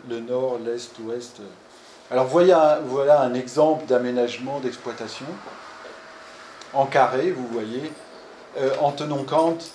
[0.07, 1.41] le, nord, l'est, l'ouest.
[2.11, 5.25] Alors voilà, un exemple d'aménagement d'exploitation
[6.73, 7.89] en carré, vous voyez,
[8.57, 9.71] euh, en tenant compte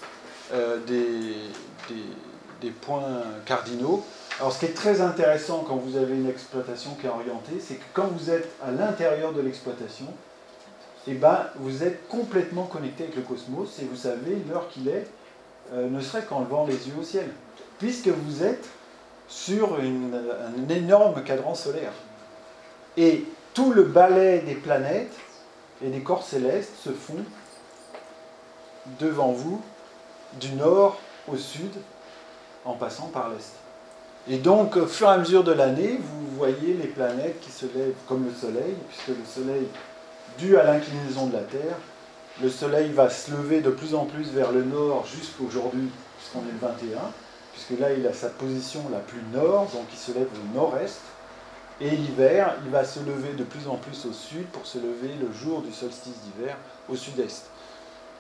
[0.53, 1.35] euh, des,
[2.61, 4.05] des, points cardinaux.
[4.39, 7.77] Alors ce qui est très intéressant quand vous avez une exploitation qui est orientée, c'est
[7.77, 10.09] que quand vous êtes à l'intérieur de l'exploitation,
[11.07, 15.07] eh ben, vous êtes complètement connecté avec le cosmos et vous savez l'heure qu'il est,
[15.73, 17.31] euh, ne serait qu'en levant les yeux au ciel,
[17.79, 18.69] puisque vous êtes
[19.27, 21.93] sur un énorme cadran solaire.
[22.97, 25.15] Et tout le balai des planètes
[25.85, 27.25] et des corps célestes se font
[28.99, 29.61] devant vous
[30.41, 31.71] du nord au sud
[32.65, 33.53] en passant par l'est.
[34.29, 37.67] Et donc, au fur et à mesure de l'année, vous voyez les planètes qui se
[37.67, 39.67] lèvent comme le Soleil, puisque le Soleil,
[40.39, 41.77] dû à l'inclinaison de la Terre,
[42.43, 46.53] le Soleil va se lever de plus en plus vers le nord jusqu'aujourd'hui, puisqu'on est
[46.53, 46.99] le 21,
[47.53, 51.01] puisque là, il a sa position la plus nord, donc il se lève au nord-est.
[51.81, 55.15] Et l'hiver, il va se lever de plus en plus au sud pour se lever
[55.21, 56.57] le jour du solstice d'hiver
[56.89, 57.51] au sud-est.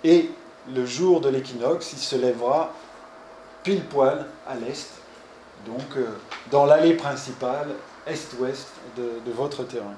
[0.04, 0.30] Et
[0.74, 2.72] le jour de l'équinoxe, il se lèvera
[3.62, 4.90] pile poil à l'est,
[5.66, 6.06] donc euh,
[6.50, 7.68] dans l'allée principale
[8.06, 9.94] est-ouest de, votre terrain.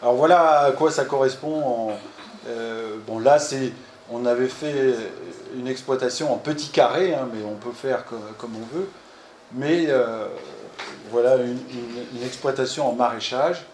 [0.00, 1.90] Alors voilà à quoi ça correspond.
[2.48, 3.72] Euh, bon là, c'est,
[4.10, 4.94] on avait fait
[5.54, 8.88] une exploitation en petit carré, hein, mais on peut faire comme, on veut.
[9.52, 10.28] Mais euh,
[11.12, 13.64] voilà une, exploitation en maraîchage.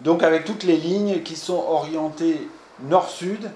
[0.00, 2.48] Donc avec toutes les lignes qui sont orientées
[2.82, 3.50] nord-sud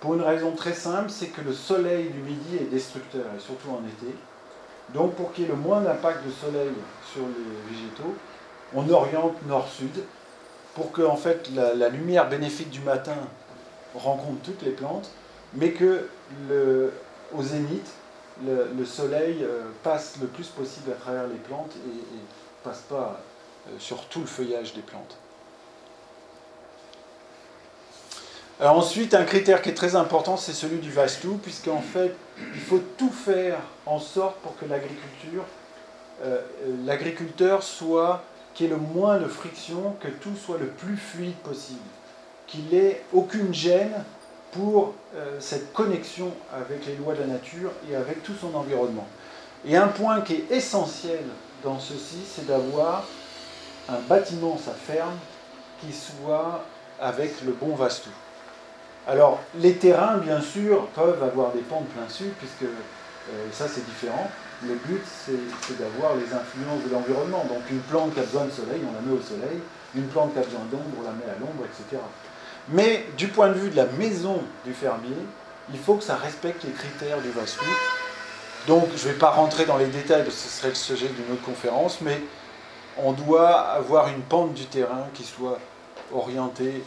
[0.00, 3.68] Pour une raison très simple, c'est que le soleil du midi est destructeur, et surtout
[3.70, 4.16] en été.
[4.94, 6.70] Donc pour qu'il y ait le moins d'impact de soleil
[7.12, 8.14] sur les végétaux,
[8.74, 9.92] on oriente nord-sud
[10.74, 13.16] pour que en fait, la, lumière bénéfique du matin
[13.94, 15.10] rencontre toutes les plantes,
[15.54, 16.08] mais que
[17.36, 17.92] au zénith,
[18.44, 23.20] le, soleil euh, passe le plus possible à travers les plantes et ne passe pas
[23.68, 25.16] euh, sur tout le feuillage des plantes.
[28.60, 32.60] Alors ensuite, un critère qui est très important, c'est celui du vastu, puisqu'en fait, il
[32.60, 35.44] faut tout faire en sorte pour que l'agriculture,
[36.22, 36.42] euh,
[36.84, 38.22] l'agriculteur soit,
[38.52, 41.78] qu'il ait le moins de friction, que tout soit le plus fluide possible,
[42.46, 44.04] qu'il ait aucune gêne
[44.52, 49.06] pour euh, cette connexion avec les lois de la nature et avec tout son environnement.
[49.64, 51.24] Et un point qui est essentiel
[51.62, 53.04] dans ceci, c'est d'avoir
[53.88, 55.16] un bâtiment, sa ferme,
[55.80, 56.64] qui soit
[57.00, 58.10] avec le bon vastu.
[59.06, 63.84] Alors, les terrains, bien sûr, peuvent avoir des pentes plein sud, puisque euh, ça, c'est
[63.84, 64.30] différent.
[64.62, 67.44] Le but, c'est d'avoir les influences de l'environnement.
[67.48, 69.60] Donc, une plante qui a besoin de soleil, on la met au soleil.
[69.94, 72.00] Une plante qui a besoin d'ombre, on la met à l'ombre, etc.
[72.72, 75.16] Mais du point de vue de la maison du fermier,
[75.72, 77.64] il faut que ça respecte les critères du Vastu.
[78.66, 81.08] Donc, je ne vais pas rentrer dans les détails, parce que ce serait le sujet
[81.08, 82.20] d'une autre conférence, mais
[82.96, 85.58] on doit avoir une pente du terrain qui soit
[86.12, 86.84] orientée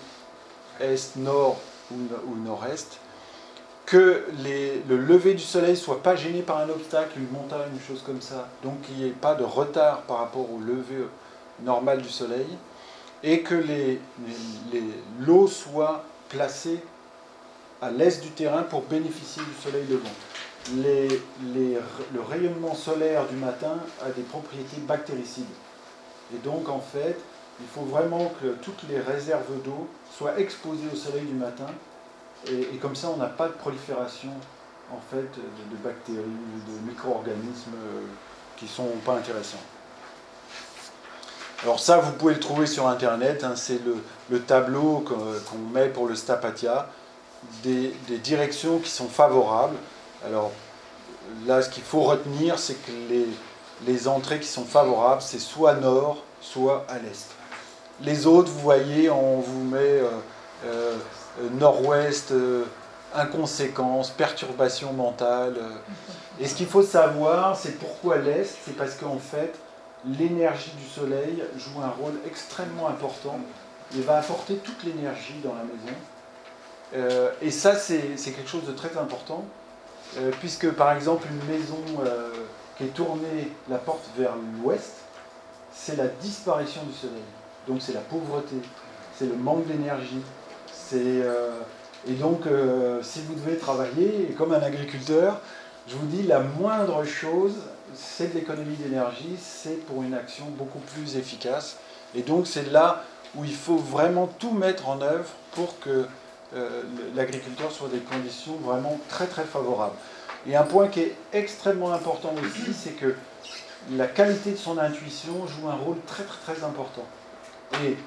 [0.80, 1.60] est-nord
[1.92, 3.00] ou, nord-est,
[3.86, 8.04] que le lever du soleil soit pas gêné par un obstacle, une montagne, une chose
[8.06, 11.08] comme ça, donc qu'il n'y ait pas de retard par rapport au lever
[11.62, 12.48] normal du soleil,
[13.24, 13.56] et que
[15.20, 16.80] l'eau soit placée
[17.82, 20.10] à l'est du terrain pour bénéficier du soleil levant.
[20.74, 25.46] le rayonnement solaire du matin a des propriétés bactéricides.
[26.34, 27.18] Et donc, en fait,
[27.60, 31.68] il faut vraiment que toutes les réserves d'eau soient exposées au soleil du matin.
[32.50, 34.32] Et, comme ça, on n'a pas de prolifération
[34.92, 38.02] en fait, de, bactéries ou de micro-organismes euh,
[38.58, 39.62] qui ne sont pas intéressants.
[41.64, 43.46] Alors ça, vous pouvez le trouver sur Internet.
[43.46, 43.80] Hein, c'est
[44.30, 46.90] le, tableau qu'on met pour le Stapatia,
[47.64, 49.78] des, directions qui sont favorables.
[50.26, 50.52] Alors
[51.48, 52.92] là, ce qu'il faut retenir, c'est que
[53.86, 57.30] les, entrées qui sont favorables, c'est soit nord, soit à l'est.
[58.02, 60.10] Les autres, vous voyez, on vous met euh,
[60.66, 60.98] euh,
[61.54, 62.66] nord-ouest, euh,
[63.16, 65.56] inconséquence, perturbation mentale.
[66.42, 69.54] Et ce qu'il faut savoir, c'est pourquoi l'est, c'est parce qu'en fait,
[70.06, 73.40] l'énergie du soleil joue un rôle extrêmement important
[73.98, 77.30] et va apporter toute l'énergie dans la maison.
[77.42, 79.46] et ça, c'est quelque chose de très important,
[80.40, 81.80] puisque par exemple, une maison
[82.78, 84.94] qui est tournée la porte vers l'ouest,
[85.72, 87.24] c'est la disparition du soleil.
[87.68, 88.56] Donc c'est la pauvreté,
[89.16, 90.22] c'est le manque d'énergie.
[90.96, 91.60] Euh,
[92.08, 95.40] et donc, euh, si vous devez travailler, comme un agriculteur,
[95.88, 97.56] je vous dis, la moindre chose,
[97.96, 101.78] c'est de l'économie d'énergie, c'est pour une action beaucoup plus efficace.
[102.16, 103.04] Et donc, c'est là
[103.36, 106.06] où il faut vraiment tout mettre en œuvre pour que
[106.56, 106.84] euh,
[107.16, 109.96] l'agriculteur soit des conditions vraiment très très favorables.
[110.48, 113.16] Et un point qui est extrêmement important aussi, c'est que
[113.92, 117.06] la qualité de son intuition joue un rôle très très très important.
[117.84, 117.98] Et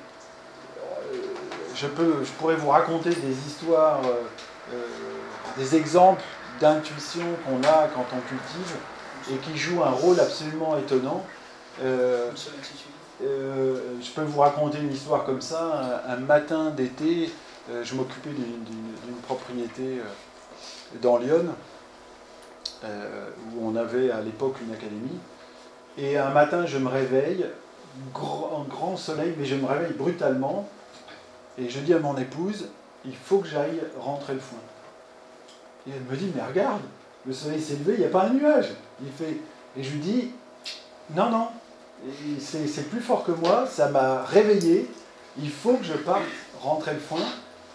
[0.79, 1.17] euh,
[1.75, 1.87] je,
[2.39, 4.03] pourrais vous raconter des histoires,
[4.73, 4.77] euh,
[5.57, 6.23] des exemples
[6.61, 8.77] d'intuition qu'on a quand on cultive
[9.33, 11.25] et qui jouent un rôle absolument étonnant.
[11.81, 12.31] je
[14.15, 16.03] peux vous raconter une histoire comme ça.
[16.09, 17.31] Un, matin d'été,
[17.83, 20.01] je m'occupais d'une propriété
[21.03, 21.47] dans Lyon,
[22.85, 25.19] où on avait à l'époque une académie.
[25.99, 27.47] Et un matin, je me réveille,
[28.13, 30.69] grand, grand soleil, mais je me réveille brutalement
[31.59, 32.69] et je dis à mon épouse,
[33.05, 34.59] il faut que j'aille rentrer le foin.
[35.87, 36.83] Et elle me dit, mais regarde,
[37.25, 38.71] le soleil s'est levé, il n'y a pas un nuage.
[39.03, 39.37] Il fait,
[39.77, 40.31] et je lui dis,
[41.15, 41.49] non, non,
[42.41, 44.89] c'est plus fort que moi, ça m'a réveillé,
[45.39, 46.23] il faut que je parte
[46.61, 47.21] rentrer le foin.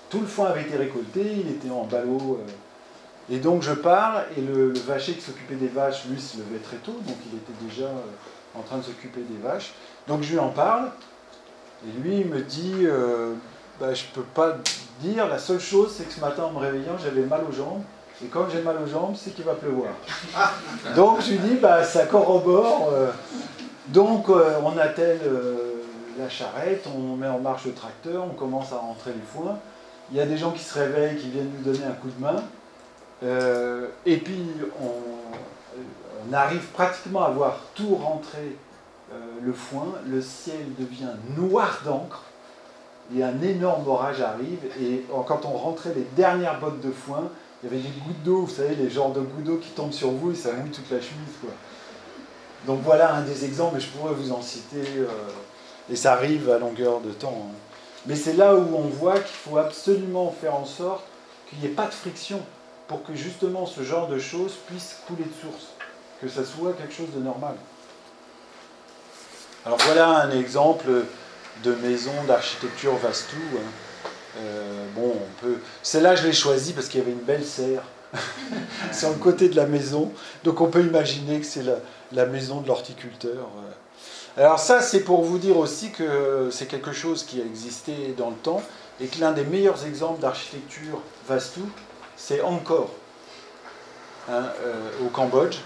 [0.09, 2.39] Tout le foin avait été récolté, il était en ballot.
[2.41, 3.33] Euh.
[3.33, 6.77] et donc je pars, et le, vacher qui s'occupait des vaches, lui, se levait très
[6.77, 9.73] tôt, donc il était déjà euh, en train de s'occuper des vaches.
[10.07, 10.91] Donc je lui en parle,
[11.87, 13.33] et lui il me dit, euh,
[13.79, 14.57] bah, je ne peux pas
[14.99, 17.83] dire, la seule chose c'est que ce matin en me réveillant j'avais mal aux jambes,
[18.23, 19.91] et quand j'ai mal aux jambes c'est qu'il va pleuvoir.
[20.95, 23.11] Donc je lui dis, bah, ça corrobore, euh.
[23.87, 25.19] donc euh, on attelle
[26.19, 29.57] la charrette, on met en marche le tracteur, on commence à rentrer les foins,
[30.11, 32.21] il y a des gens qui se réveillent, qui viennent nous donner un coup de
[32.21, 32.43] main,
[34.05, 34.45] et puis
[34.81, 34.91] on,
[36.29, 38.57] on arrive pratiquement à voir tout rentrer
[39.13, 42.23] euh, le foin, le ciel devient noir d'encre.
[43.15, 47.29] et un énorme orage arrive, et quand on rentrait les dernières bottes de foin,
[47.63, 49.93] il y avait des gouttes d'eau, vous savez, les genres de gouttes d'eau qui tombent
[49.93, 51.35] sur vous et ça mouille toute la chemise.
[51.39, 51.51] Quoi.
[52.65, 55.07] Donc voilà un des exemples, mais je pourrais vous en citer, euh,
[55.89, 57.47] et ça arrive à longueur de temps.
[57.49, 57.55] Hein.
[58.07, 61.03] Mais c'est là où on voit qu'il faut absolument faire en sorte
[61.49, 62.41] qu'il n'y ait pas de friction
[62.87, 65.67] pour que justement ce genre de choses puisse couler de source,
[66.19, 67.55] que ça soit quelque chose de normal.
[69.65, 70.89] Alors voilà un exemple
[71.63, 73.37] de maison d'architecture Vastu.
[73.55, 73.69] Hein.
[74.41, 75.57] Euh, bon, on peut.
[75.83, 77.83] Celle-là, je l'ai choisie parce qu'il y avait une belle serre
[78.91, 80.11] sur le côté de la maison.
[80.43, 81.63] Donc on peut imaginer que c'est
[82.11, 83.47] la, maison de l'horticulteur.
[84.37, 88.29] Alors ça, c'est pour vous dire aussi que c'est quelque chose qui a existé dans
[88.29, 88.61] le temps
[88.99, 91.61] et que l'un des meilleurs exemples d'architecture Vastu,
[92.15, 92.89] c'est Angkor,
[94.29, 95.57] hein, euh, au Cambodge,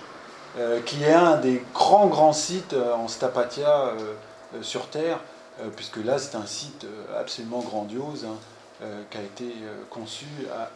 [0.58, 3.94] euh, qui est un des grands, grands sites en Stapatia
[4.62, 5.20] sur Terre,
[5.76, 6.86] puisque là, c'est un site
[7.18, 8.26] absolument grandiose.
[8.26, 8.36] Hein.
[8.84, 10.26] Euh, qui a été euh, conçu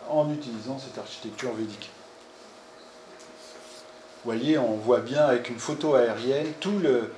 [0.10, 1.89] en utilisant cette architecture védique.
[4.24, 7.12] Vous voyez, on voit bien avec une photo aérienne tout le,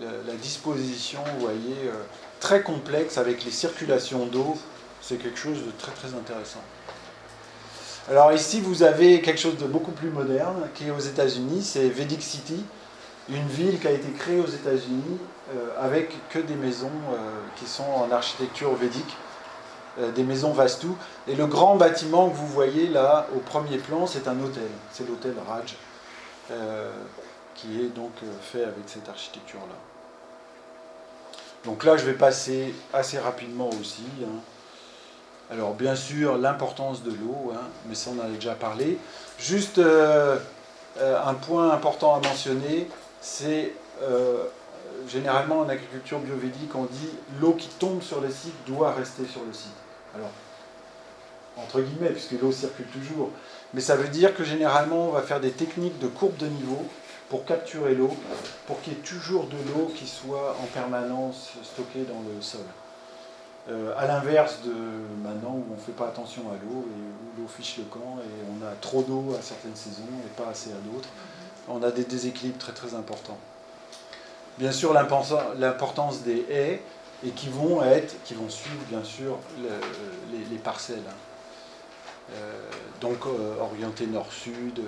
[0.00, 2.02] la disposition, vous voyez, euh,
[2.40, 4.56] très complexe avec les circulations d'eau.
[5.00, 6.62] C'est quelque chose de très très intéressant.
[8.10, 11.88] Alors ici, vous avez quelque chose de beaucoup plus moderne qui est aux États-Unis, c'est
[11.88, 12.64] Vedic City,
[13.28, 15.18] une ville qui a été créée aux États-Unis
[15.78, 16.90] avec que des maisons
[17.56, 19.16] qui sont en architecture védique.
[20.00, 20.88] Euh, des maisons Vastu.
[21.28, 24.68] Et le grand bâtiment que vous voyez là au premier plan, c'est un hôtel.
[24.90, 25.76] C'est l'hôtel Raj,
[26.50, 26.90] euh,
[27.54, 29.76] qui est donc euh, fait avec cette architecture-là.
[31.64, 34.02] Donc là, je vais passer assez rapidement aussi.
[34.22, 34.40] Hein.
[35.50, 38.98] Alors bien sûr, l'importance de l'eau, hein, mais ça on en a déjà parlé.
[39.38, 42.88] Juste un point important à mentionner,
[43.20, 43.74] c'est
[45.06, 49.42] généralement en agriculture biovédique, on dit l'eau qui tombe sur le site doit rester sur
[49.46, 49.83] le site.
[50.14, 50.30] Alors,
[51.56, 53.30] entre guillemets, puisque l'eau circule toujours.
[53.72, 56.84] Mais ça veut dire que généralement, on va faire des techniques de courbe de niveau
[57.28, 58.10] pour capturer l'eau,
[58.66, 62.60] pour qu'il y ait toujours de l'eau qui soit en permanence stockée dans le sol.
[63.70, 64.74] Euh, à l'inverse de
[65.22, 68.18] maintenant où on ne fait pas attention à l'eau et où l'eau fiche le camp
[68.20, 71.08] et on a trop d'eau à certaines saisons et pas assez à d'autres,
[71.66, 73.38] on a des déséquilibres très très importants.
[74.58, 76.82] Bien sûr, l'importance des haies,
[77.24, 79.38] et qui vont être, qui vont suivre bien sûr
[80.30, 81.02] les, parcelles.
[81.08, 81.14] Hein.
[82.32, 82.70] Euh,
[83.00, 84.80] donc euh, orientée nord-sud,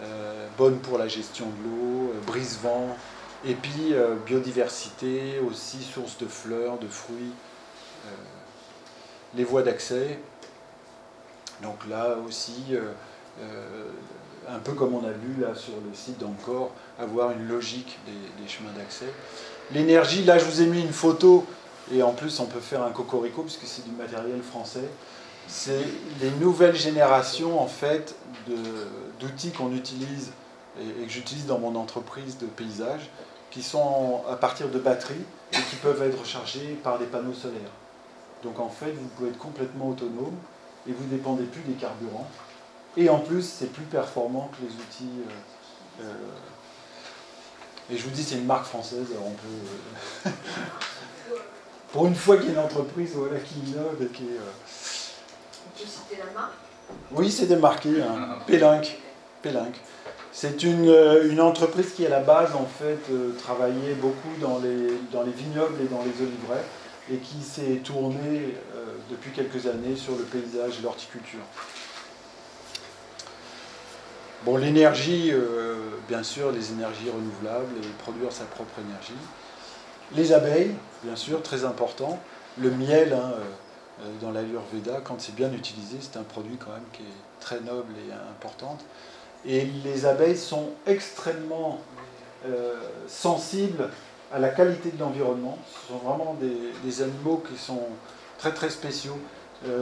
[0.00, 2.96] euh, bonne pour la gestion de l'eau, brise-vent,
[3.44, 3.94] et puis
[4.26, 7.32] biodiversité, aussi source de fleurs, de fruits,
[9.36, 10.18] les voies d'accès.
[11.62, 12.74] Donc là aussi,
[14.48, 18.48] un peu comme on a vu là sur le site d'Encore, avoir une logique des
[18.48, 19.06] chemins d'accès.
[19.72, 21.46] L'énergie, là je vous ai mis une photo
[21.92, 24.88] et en plus, on peut faire un cocorico puisque c'est du matériel français.
[25.46, 25.84] C'est
[26.20, 28.14] les nouvelles générations en fait
[29.20, 30.32] d'outils qu'on utilise
[30.80, 33.08] et, que j'utilise dans mon entreprise de paysage,
[33.50, 37.72] qui sont à partir de batteries et qui peuvent être rechargés par des panneaux solaires.
[38.42, 40.36] Donc en fait, vous pouvez être complètement autonome
[40.86, 42.28] et vous ne dépendez plus des carburants.
[42.96, 45.20] Et en plus, c'est plus performant que les outils.
[46.00, 46.14] Euh, euh,
[47.90, 50.26] et je vous dis, c'est une marque française, alors on peut.
[50.26, 50.30] Euh,
[51.92, 53.16] pour une fois qu'il y a une entreprise
[53.46, 54.40] qui innove et qui est.
[55.76, 56.52] Tu citer la marque?
[57.12, 58.38] Oui, c'est démarqué, hein.
[58.46, 58.98] Pélinque.
[60.32, 64.58] C'est une, euh, une, entreprise qui, à la base, en fait, euh, travaillait beaucoup dans
[64.58, 66.64] les, dans les vignobles et dans les oliveraies
[67.12, 71.40] et qui s'est tournée euh, depuis quelques années sur le paysage et l'horticulture.
[74.44, 75.32] Bon, l'énergie,
[76.06, 79.18] bien sûr, les énergies renouvelables et produire sa propre énergie.
[80.14, 82.18] Les abeilles, bien sûr, très important.
[82.60, 86.72] Le miel, hein, euh, euh, dans l'Ayurveda, quand c'est bien utilisé, c'est un produit quand
[86.72, 88.76] même qui est très noble et important.
[89.46, 91.80] Et les abeilles sont extrêmement
[92.46, 92.74] euh,
[93.06, 93.88] sensibles
[94.32, 95.58] à la qualité de l'environnement.
[95.72, 97.82] Ce sont vraiment des, animaux qui sont
[98.38, 99.18] très très spéciaux.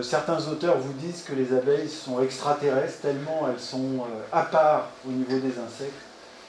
[0.02, 5.10] certains auteurs vous disent que les abeilles sont extraterrestres tellement elles sont à part au
[5.10, 6.00] niveau des insectes,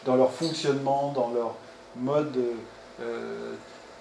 [0.05, 1.55] dans leur fonctionnement, dans leur
[1.95, 2.37] mode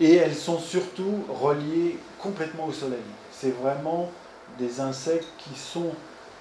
[0.01, 2.99] et elles sont surtout reliées complètement au soleil.
[3.33, 4.11] C'est vraiment
[4.59, 5.93] des insectes qui, sont,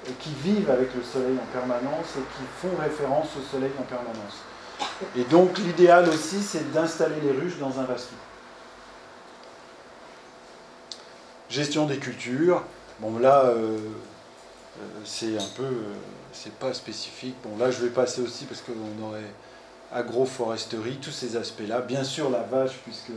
[0.07, 3.83] euh, qui vivent avec le soleil en permanence et qui font référence au soleil en
[3.83, 4.43] permanence.
[5.15, 8.15] Et donc l'idéal aussi, c'est d'installer les ruches dans un vastou.
[11.49, 12.63] Gestion des cultures.
[12.99, 13.77] Bon là, euh,
[15.03, 15.69] c'est un peu,
[16.33, 17.35] c'est pas spécifique.
[17.43, 19.31] Bon là, je vais passer aussi parce qu'on aurait
[19.93, 21.81] agroforesterie, tous ces aspects-là.
[21.81, 23.11] Bien sûr, la vache, puisque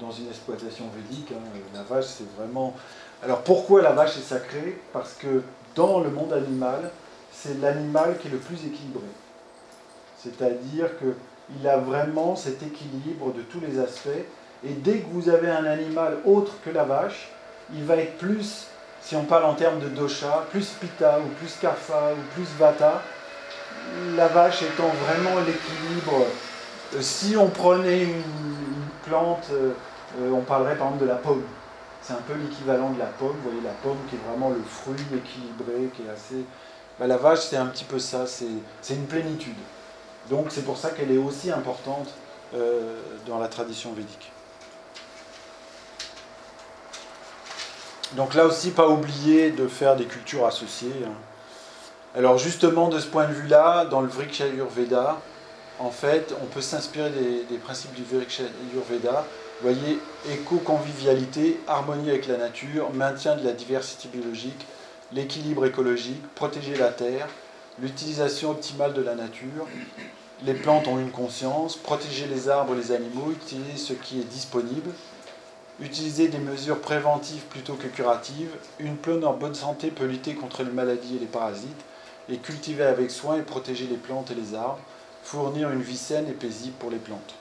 [0.00, 1.32] dans une exploitation védique.
[1.32, 1.58] Hein.
[1.74, 2.74] La vache, c'est vraiment.
[3.22, 4.80] Alors pourquoi la vache est sacrée?
[4.92, 5.42] Parce que
[5.74, 6.90] dans le monde animal,
[7.32, 9.06] c'est l'animal qui est le plus équilibré.
[10.18, 14.08] C'est-à-dire qu'il a vraiment cet équilibre de tous les aspects.
[14.64, 17.28] Et dès que vous avez un animal autre que la vache,
[17.74, 18.66] il va être plus,
[19.02, 23.02] si on parle en termes de dosha, plus pita ou plus kapha ou plus vata.
[24.16, 26.26] La vache étant vraiment l'équilibre.
[26.94, 28.22] Euh, si on prenait une,
[29.06, 29.72] plante, euh,
[30.18, 31.42] euh, on parlerait par exemple de la pomme.
[32.02, 33.36] C'est un peu l'équivalent de la pomme.
[33.42, 36.44] Vous voyez la pomme qui est vraiment le fruit équilibré, qui est assez.
[36.98, 38.26] Bah, la vache, c'est un petit peu ça.
[38.26, 39.56] C'est une plénitude.
[40.30, 42.14] Donc c'est pour ça qu'elle est aussi importante
[43.26, 44.30] dans la tradition védique.
[48.12, 50.92] Donc là aussi, pas oublier de faire des cultures associées.
[51.04, 51.14] Hein.
[52.16, 55.18] Alors justement, de ce point de vue-là, dans le Vriksha Ayurveda,
[55.78, 59.26] en fait, on peut s'inspirer des, principes du Ayurveda.
[59.60, 59.98] Vous voyez,
[60.30, 64.66] éco-convivialité, harmonie avec la nature, maintien de la diversité biologique,
[65.12, 67.28] l'équilibre écologique, protéger la terre,
[67.80, 69.66] l'utilisation optimale de la nature.
[70.44, 74.24] Les plantes ont une conscience, protéger les arbres et les animaux, utiliser ce qui est
[74.24, 74.90] disponible,
[75.80, 78.52] Utiliser des mesures préventives plutôt que curatives.
[78.78, 81.84] Une plante en bonne santé peut lutter contre les maladies et les parasites.
[82.28, 84.78] Et cultiver avec soin et protéger les plantes et les arbres.
[85.24, 87.34] Fournir une vie saine et paisible pour les plantes.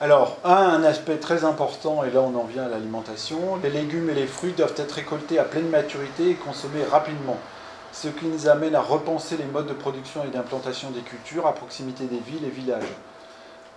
[0.00, 4.14] Alors, un aspect très important, et là on en vient à l'alimentation, les légumes et
[4.14, 7.36] les fruits doivent être récoltés à pleine maturité et consommés rapidement,
[7.92, 11.54] ce qui nous amène à repenser les modes de production et d'implantation des cultures à
[11.54, 12.94] proximité des villes et villages.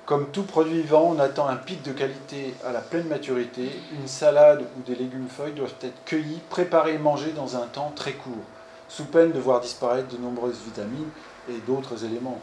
[0.05, 3.69] Comme tout produit vivant, on attend un pic de qualité à la pleine maturité.
[3.93, 7.91] Une salade ou des légumes feuilles doivent être cueillis, préparés et mangés dans un temps
[7.93, 8.43] très court,
[8.87, 11.09] sous peine de voir disparaître de nombreuses vitamines
[11.49, 12.39] et d'autres éléments.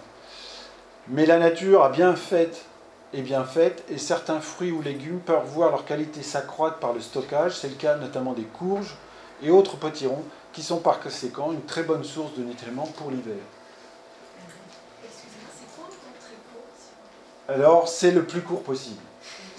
[1.09, 2.65] Mais la nature a bien fait
[3.13, 7.01] et bien faite, et certains fruits ou légumes peuvent voir leur qualité s'accroître par le
[7.01, 7.57] stockage.
[7.57, 8.95] C'est le cas notamment des courges
[9.43, 13.35] et autres potirons, qui sont par conséquent une très bonne source de nutriments pour l'hiver.
[17.51, 19.01] alors c'est le plus court possible.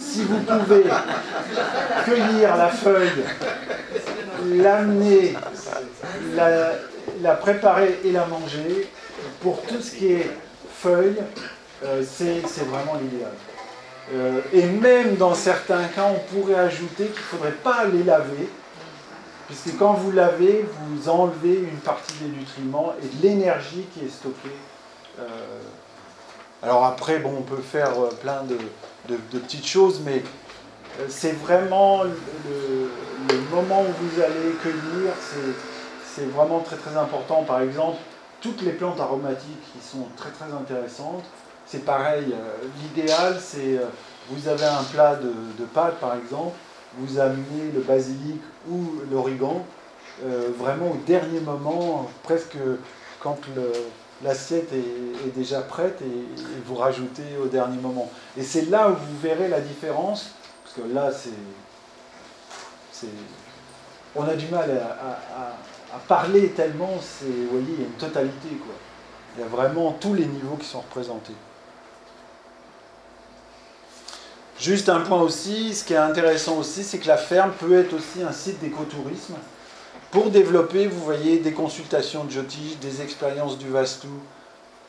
[0.02, 0.84] Si vous pouvez
[2.06, 3.24] cueillir la feuille,
[4.56, 5.36] l'amener,
[7.22, 8.90] la, préparer et la manger,
[9.42, 10.32] pour tout ce qui est
[10.74, 11.22] feuille,
[11.84, 13.32] euh, c'est vraiment l'idéal.
[14.14, 18.50] Euh, et même dans certains cas, on pourrait ajouter qu'il ne faudrait pas les laver,
[19.48, 24.10] puisque quand vous lavez, vous enlevez une partie des nutriments et de l'énergie qui est
[24.10, 24.56] stockée
[25.20, 25.24] euh,
[26.64, 30.24] alors après, on peut faire euh, plein de, petites choses, mais
[31.00, 32.12] euh, c'est vraiment le,
[33.52, 35.12] moment où vous allez cueillir,
[36.06, 37.44] c'est vraiment très très important.
[37.44, 37.98] Par exemple,
[38.40, 41.24] toutes les plantes aromatiques qui sont très très intéressantes,
[41.66, 42.34] c'est pareil.
[42.34, 43.80] Euh, l'idéal, c'est
[44.30, 46.56] vous avez un plat de, de, pâtes par exemple,
[46.98, 49.66] vous amenez le basilic ou l'origan,
[50.58, 52.58] vraiment au dernier moment, presque
[53.20, 53.72] quand le,
[54.24, 56.26] l'assiette est, déjà prête et,
[56.66, 58.10] vous rajoutez au dernier moment.
[58.38, 60.32] Et c'est là où vous verrez la différence,
[60.64, 63.08] parce que là, c'est.
[64.16, 68.50] On a du mal à, parler tellement, c'est, vous voyez, il y a une totalité,
[68.64, 68.76] quoi.
[69.36, 71.34] Il y a vraiment tous les niveaux qui sont représentés.
[74.60, 77.94] Juste un point aussi, ce qui est intéressant aussi, c'est que la ferme peut être
[77.94, 79.34] aussi un site d'écotourisme
[80.12, 84.08] pour développer, vous voyez, des consultations de Jyotish, des expériences du Vastu,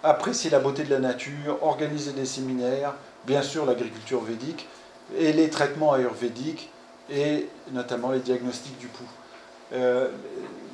[0.02, 2.94] apprécier la beauté de la nature, organiser des séminaires,
[3.24, 4.68] bien sûr l'agriculture védique,
[5.16, 6.70] et les traitements ayurvédiques,
[7.08, 9.04] et notamment les diagnostics du pouls.
[9.72, 10.08] Euh,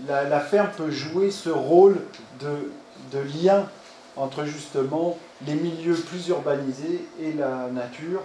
[0.06, 1.98] la, ferme peut jouer ce rôle
[2.40, 3.68] de, lien
[4.16, 8.22] entre justement les milieux plus urbanisés et la nature,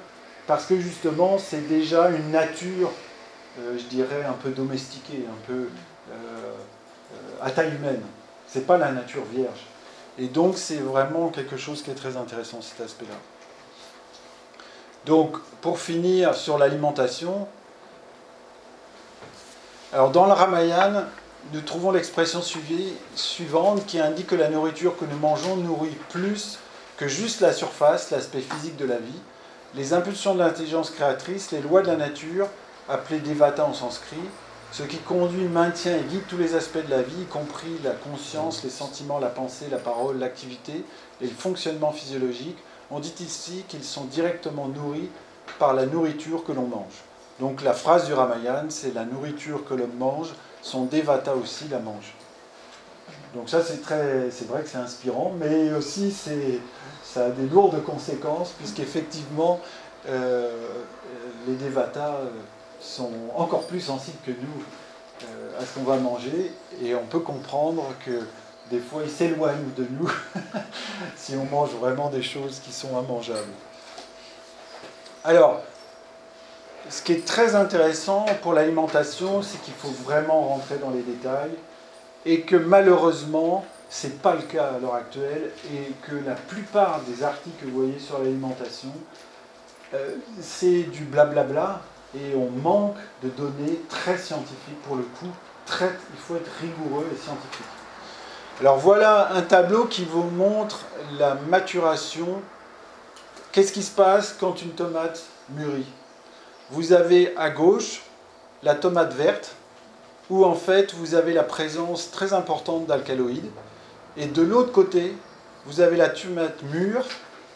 [0.47, 2.91] parce que justement c'est déjà une nature,
[3.59, 5.67] euh, je dirais, un peu domestiquée, un peu
[7.43, 8.01] à taille humaine.
[8.47, 9.65] C'est pas la nature vierge.
[10.17, 13.15] Et donc c'est vraiment quelque chose qui est très intéressant cet aspect-là.
[15.05, 17.47] Donc pour finir sur l'alimentation,
[19.91, 21.05] alors dans le Ramayana,
[21.51, 22.41] nous trouvons l'expression
[23.15, 26.59] suivante qui indique que la nourriture que nous mangeons nourrit plus
[26.95, 29.19] que juste la surface, l'aspect physique de la vie.
[29.75, 32.47] Les impulsions de l'intelligence créatrice, les lois de la nature,
[32.87, 34.17] appelées Devata en sanskrit,
[34.73, 37.91] ce qui conduit, maintient et guide tous les aspects de la vie, y compris la
[37.91, 40.83] conscience, les sentiments, la pensée, la parole, l'activité
[41.21, 42.57] et le fonctionnement physiologique.
[42.89, 45.09] On dit ici qu'ils sont directement nourris
[45.59, 47.03] par la nourriture que l'on mange.
[47.39, 51.77] Donc la phrase du Ramayana, c'est la nourriture que l'homme mange, son devata aussi la
[51.77, 52.15] mange.
[53.35, 56.11] Donc ça, c'est très, c'est vrai que c'est inspirant, mais aussi
[57.03, 59.59] ça a des lourdes conséquences, puisqu'effectivement,
[60.09, 60.49] euh,
[61.47, 62.21] les Devata
[62.83, 64.63] sont encore plus sensibles que nous
[65.23, 68.21] euh, à ce qu'on va manger, et on peut comprendre que
[68.69, 70.11] des fois, ils s'éloignent de nous
[71.15, 73.39] si on mange vraiment des choses qui sont immangeables.
[75.23, 75.61] Alors,
[76.89, 81.55] ce qui est très intéressant pour l'alimentation, c'est qu'il faut vraiment rentrer dans les détails
[82.25, 87.01] et que malheureusement, ce n'est pas le cas à l'heure actuelle et que la plupart
[87.01, 88.91] des articles que vous voyez sur l'alimentation,
[89.93, 91.81] euh, c'est du blablabla
[92.15, 95.31] et on manque de données très scientifiques pour le coup.
[95.81, 97.65] Il faut être rigoureux et scientifique.
[98.59, 100.81] Alors voilà un tableau qui vous montre
[101.17, 102.41] la maturation.
[103.51, 105.87] Qu'est-ce qui se passe quand une tomate mûrit?
[106.69, 108.01] Vous avez à gauche
[108.61, 109.55] la tomate verte,
[110.29, 113.51] où en fait vous avez la présence très importante d'alcaloïdes,
[114.17, 115.15] et de l'autre côté,
[115.65, 117.05] vous avez la tomate mûre,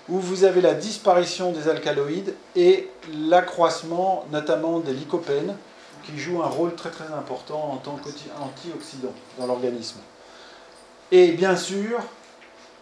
[0.09, 5.55] où vous avez la disparition des alcaloïdes et l'accroissement notamment des lycopènes,
[6.05, 9.99] qui jouent un rôle très très important en tant qu'antioxydant dans l'organisme.
[11.11, 11.99] Et bien sûr,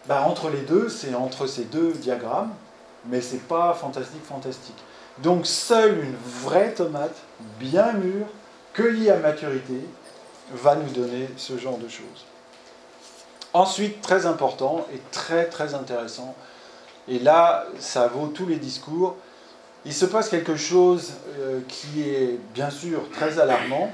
[0.06, 2.52] bah, entre les deux, c'est entre ces deux diagrammes,
[3.06, 4.76] mais c'est pas fantastique, fantastique.
[5.18, 7.16] Donc seule une vraie tomate
[7.58, 8.26] bien mûre,
[8.72, 9.80] cueillie à maturité,
[10.52, 12.26] va nous donner ce genre de choses.
[13.52, 16.34] Ensuite, très important et très très intéressant,
[17.08, 19.16] et là, ça vaut tous les discours,
[19.84, 23.92] il se passe quelque chose euh, qui est bien sûr très alarmant.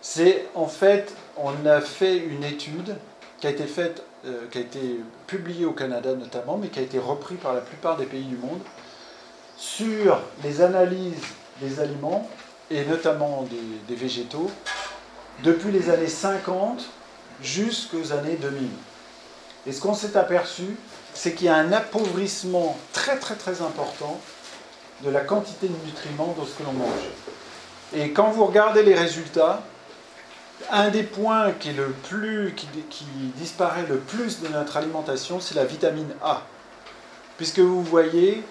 [0.00, 2.96] C'est en fait, on a fait une étude
[3.40, 6.82] qui a été faite, euh, qui a été publiée au Canada notamment, mais qui a
[6.82, 8.60] été repris par la plupart des pays du monde,
[9.56, 11.22] sur les analyses
[11.60, 12.28] des aliments,
[12.70, 14.50] et notamment des, des végétaux,
[15.44, 16.84] depuis les années 50
[17.40, 18.68] jusqu'aux années 2000.
[19.66, 20.76] Et ce qu'on s'est aperçu,
[21.18, 24.20] c'est qu'il y a un appauvrissement très très très important
[25.02, 27.08] de la quantité de nutriments dans ce que l'on mange.
[27.92, 29.62] Et quand vous regardez les résultats,
[30.70, 32.68] un des points qui, est le plus, qui,
[33.34, 36.42] disparaît le plus de notre alimentation, c'est la vitamine A.
[37.36, 38.44] Puisque vous voyez,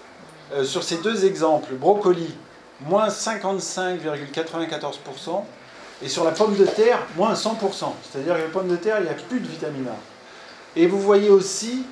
[0.52, 2.34] euh, sur ces deux exemples, brocoli,
[2.82, 5.42] moins 55,94%,
[6.02, 7.94] et sur la pomme de terre, moins 100%.
[8.02, 9.96] C'est-à-dire que la pomme de terre, il n'y a plus de vitamine A.
[10.76, 11.86] Et vous voyez aussi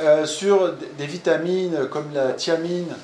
[0.00, 2.94] euh, sur des vitamines comme la thiamine,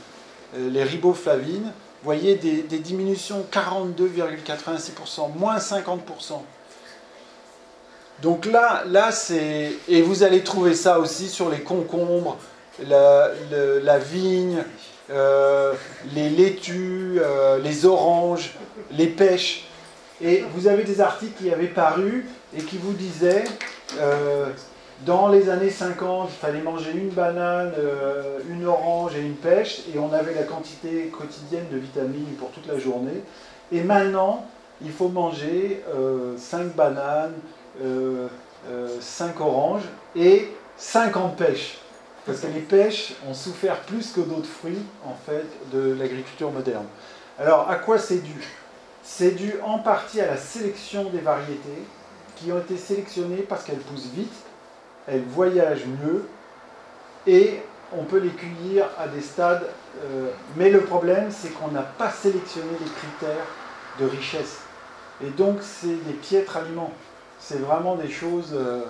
[0.57, 5.99] euh, les riboflavines, vous voyez des, diminutions 42,86%, moins 50%.
[8.21, 9.73] Donc là, là c'est.
[9.89, 12.37] Et vous allez trouver ça aussi sur les concombres,
[12.87, 13.31] la,
[13.99, 14.63] vigne,
[15.11, 15.73] euh,
[16.15, 17.21] les laitues,
[17.63, 18.55] les oranges,
[18.91, 19.67] les pêches.
[20.21, 22.27] Et vous avez des articles qui avaient paru
[22.57, 23.45] et qui vous disaient
[25.05, 29.83] dans les années 50, il fallait manger une banane, euh, une orange et une pêche,
[29.93, 33.23] et on avait la quantité quotidienne de vitamines pour toute la journée.
[33.73, 34.47] Et maintenant,
[34.81, 35.83] il faut manger
[36.37, 37.35] 5 euh, bananes,
[37.79, 41.79] 5 euh, oranges et 50 pêches.
[42.25, 46.87] Parce que les pêches ont souffert plus que d'autres fruits, en fait, de l'agriculture moderne.
[47.39, 48.47] Alors, à quoi c'est dû?
[49.03, 51.83] C'est dû en partie à la sélection des variétés
[52.37, 54.33] qui ont été sélectionnées parce qu'elles poussent vite
[55.07, 56.25] elles voyagent mieux
[57.27, 57.61] et
[57.97, 59.69] on peut les cueillir à des stades.
[60.05, 63.47] Euh, mais le problème, c'est qu'on n'a pas sélectionné les critères
[64.01, 64.61] de richesse.
[65.25, 66.93] Et donc, c'est des piètres aliments.
[67.39, 68.53] C'est vraiment des choses.
[68.55, 68.85] Euh,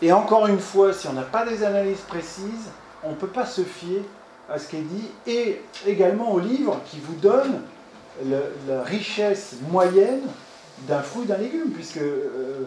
[0.00, 2.70] et encore une fois, si on n'a pas des analyses précises,
[3.04, 4.02] on ne peut pas se fier
[4.48, 5.08] à ce qui est dit.
[5.26, 7.62] Et également au livre qui vous donne
[8.24, 10.22] la richesse moyenne
[10.88, 11.98] d'un fruit, d'un légume, puisque.
[11.98, 12.66] Euh,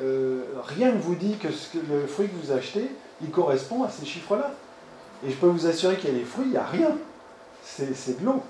[0.00, 1.48] euh, rien ne vous dit que,
[1.90, 2.90] le fruit que vous achetez,
[3.20, 4.52] il correspond à ces chiffres-là.
[5.26, 6.96] Et je peux vous assurer qu'il y a des fruits, il n'y a rien.
[7.64, 8.42] C'est de l'eau.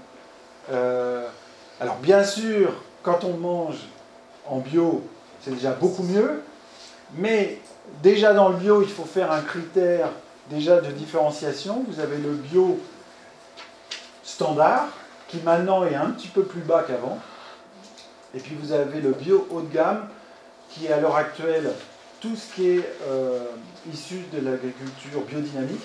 [0.71, 1.27] Euh,
[1.81, 2.73] alors bien sûr,
[3.03, 3.79] quand on mange
[4.47, 5.03] en bio,
[5.43, 6.43] c'est déjà beaucoup mieux.
[7.17, 7.59] Mais
[8.03, 10.09] déjà dans le bio, il faut faire un critère
[10.49, 11.85] déjà de différenciation.
[11.89, 12.81] Vous avez le bio
[14.23, 14.89] standard,
[15.29, 17.19] qui maintenant est un petit peu plus bas qu'avant.
[18.35, 20.09] Et puis vous avez le bio haut de gamme,
[20.73, 21.71] qui est à l'heure actuelle
[22.21, 23.41] tout ce qui est euh,
[23.93, 25.83] issu de l'agriculture biodynamique,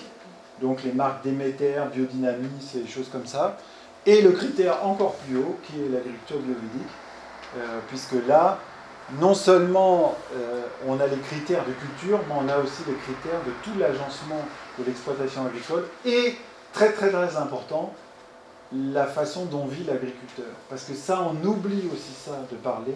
[0.60, 3.58] donc les marques Déméter, Biodynamie, ces choses comme ça,
[4.06, 6.92] et le critère encore plus haut qui est l'agriculture biologique,
[7.56, 8.58] euh, puisque là,
[9.20, 13.40] non seulement euh, on a les critères de culture, mais on a aussi les critères
[13.44, 14.42] de tout l'agencement
[14.78, 16.36] de l'exploitation agricole, et
[16.72, 17.92] très très très important,
[18.72, 20.52] la façon dont vit l'agriculteur.
[20.68, 22.94] Parce que ça, on oublie aussi ça de parler,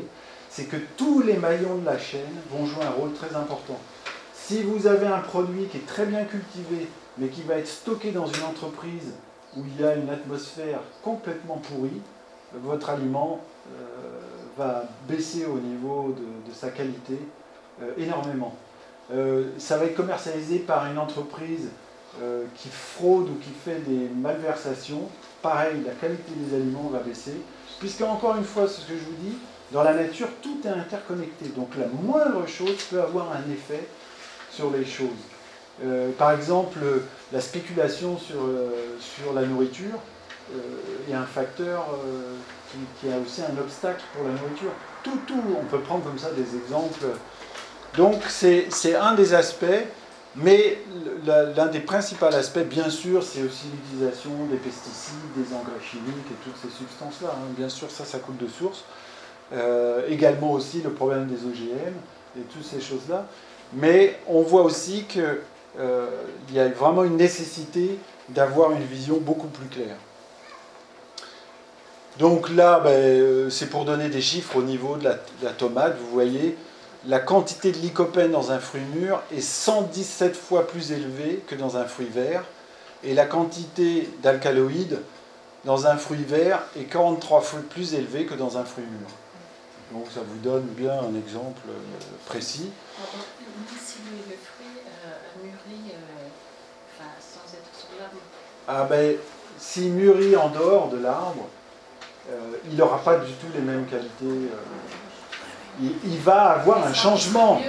[0.52, 3.78] c'est que tous les maillons de la chaîne vont jouer un rôle très important.
[4.34, 8.10] Si vous avez un produit qui est très bien cultivé, mais qui va être stocké
[8.10, 9.14] dans une entreprise
[9.56, 12.02] où il y a une atmosphère complètement pourrie,
[12.52, 13.40] votre aliment
[13.70, 14.18] euh,
[14.58, 17.18] va baisser au niveau de, sa qualité
[17.80, 18.54] euh, énormément.
[19.10, 21.70] Euh, ça va être commercialisé par une entreprise
[22.56, 25.08] qui fraude ou qui fait des malversations.
[25.40, 27.32] Pareil, la qualité des aliments va baisser.
[27.78, 29.38] Puisque, encore une fois, ce que je vous dis,
[29.72, 31.46] dans la nature, tout est interconnecté.
[31.56, 33.86] Donc la moindre chose peut avoir un effet
[34.50, 35.08] sur les choses.
[35.84, 36.78] Euh, par exemple,
[37.32, 39.98] la spéculation sur, euh, sur la nourriture
[40.54, 41.86] euh, est un facteur
[43.00, 44.72] qui, a aussi un obstacle pour la nourriture.
[45.02, 47.06] Tout, tout, on peut prendre comme ça des exemples.
[47.96, 49.64] Donc c'est un des aspects,
[50.36, 50.78] mais
[51.26, 56.44] l'un des principaux aspects, bien sûr, c'est aussi l'utilisation des pesticides, des engrais chimiques et
[56.44, 57.28] toutes ces substances-là.
[57.32, 57.52] Hein.
[57.56, 58.84] Bien sûr, ça, ça coûte de source.
[60.08, 61.94] Également aussi le problème des OGM
[62.38, 63.26] et toutes ces choses-là.
[63.74, 65.38] Mais on voit aussi qu'il
[65.78, 66.06] euh,
[66.52, 67.98] y a vraiment une nécessité
[68.28, 69.96] d'avoir une vision beaucoup plus claire.
[72.18, 75.96] Donc là, ben, euh, c'est pour donner des chiffres au niveau de la, tomate.
[75.98, 76.56] Vous voyez,
[77.06, 81.78] la quantité de lycopène dans un fruit mûr est 117 fois plus élevée que dans
[81.78, 82.44] un fruit vert.
[83.02, 85.00] Et la quantité d'alcaloïdes
[85.64, 89.08] dans un fruit vert est 43 fois plus élevée que dans un fruit mûr.
[89.92, 92.70] Donc ça vous donne bien un exemple euh, précis.
[93.78, 98.16] Si le fruit euh, mûrit euh, sans être sur l'arbre
[98.66, 99.16] Ah ben,
[99.58, 101.46] s'il mûrit en dehors de l'arbre,
[102.70, 104.48] il n'aura pas du tout les mêmes qualités.
[105.80, 107.60] Il, va avoir un changement.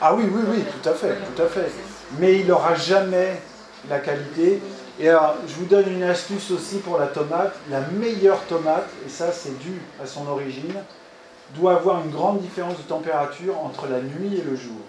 [0.00, 1.70] Ah oui, oui, oui, tout à fait, tout à fait.
[2.18, 3.40] Mais il n'aura jamais
[3.88, 4.60] la qualité.
[5.00, 7.54] Et alors, je vous donne une astuce aussi pour la tomate.
[7.70, 10.82] La meilleure tomate, et ça c'est dû à son origine,
[11.54, 14.80] doit avoir une grande différence de température entre la nuit et le jour.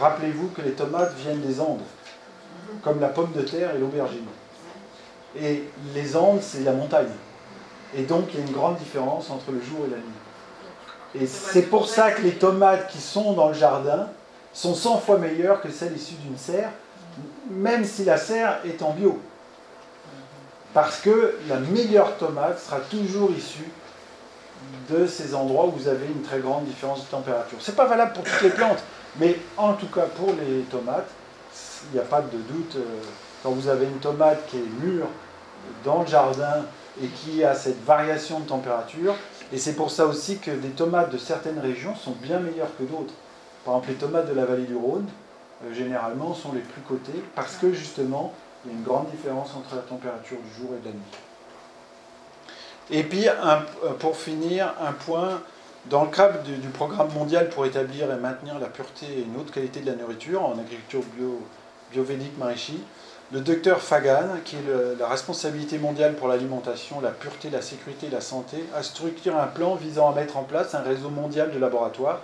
[0.00, 1.80] Rappelez-vous que les tomates viennent des Andes,
[2.82, 4.26] comme la pomme de terre et l'aubergine.
[5.40, 5.64] Et
[5.94, 7.12] les Andes, c'est la montagne.
[7.96, 11.22] Et donc, il y a une grande différence entre le jour et la nuit.
[11.22, 14.08] Et c'est pour ça que les tomates qui sont dans le jardin
[14.52, 16.70] sont 100 fois meilleures que celles issues d'une serre,
[17.50, 19.18] même si la serre est en bio.
[20.74, 23.70] Parce que la meilleure tomate sera toujours issue
[24.90, 27.58] de ces endroits où vous avez une très grande différence de température.
[27.60, 28.82] Ce n'est pas valable pour toutes les plantes,
[29.18, 31.08] mais en tout cas pour les tomates,
[31.90, 32.76] il n'y a pas de doute.
[32.76, 33.00] Euh,
[33.42, 35.06] quand vous avez une tomate qui est mûre
[35.84, 36.64] dans le jardin
[37.02, 39.14] et qui a cette variation de température,
[39.52, 42.82] et c'est pour ça aussi que des tomates de certaines régions sont bien meilleures que
[42.82, 43.14] d'autres.
[43.64, 45.06] Par exemple, les tomates de la vallée du Rhône,
[45.64, 48.32] euh, généralement, sont les plus cotées parce que justement,
[48.64, 51.27] il y a une grande différence entre la température du jour et de la nuit.
[52.90, 53.26] Et puis,
[53.98, 55.42] pour finir, un point,
[55.90, 59.50] dans le cadre du, programme mondial pour établir et maintenir la pureté et une haute
[59.50, 61.40] qualité de la nourriture en agriculture bio,
[62.38, 62.82] maraîchie,
[63.30, 68.10] le docteur Fagan, qui est la responsabilité mondiale pour l'alimentation, la pureté, la sécurité et
[68.10, 71.58] la santé, a structuré un plan visant à mettre en place un réseau mondial de
[71.58, 72.20] laboratoires,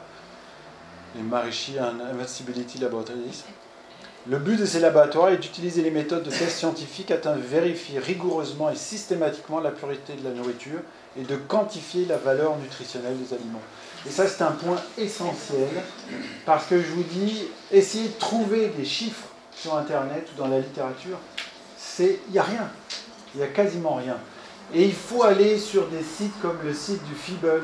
[1.14, 3.44] les Marishi Invincibility Laboratories,
[4.26, 7.98] le but de ces laboratoires est d'utiliser les méthodes de tests scientifiques afin de vérifier
[7.98, 10.80] rigoureusement et systématiquement la pureté de la nourriture
[11.18, 13.60] et de quantifier la valeur nutritionnelle des aliments.
[14.06, 15.68] Et ça, c'est un point essentiel
[16.46, 20.60] parce que je vous dis, essayer de trouver des chiffres sur Internet ou dans la
[20.60, 21.18] littérature,
[21.98, 22.70] il n'y a rien.
[23.34, 24.16] Il n'y a quasiment rien.
[24.72, 27.60] Et il faut aller sur des sites comme le site du FIBEL,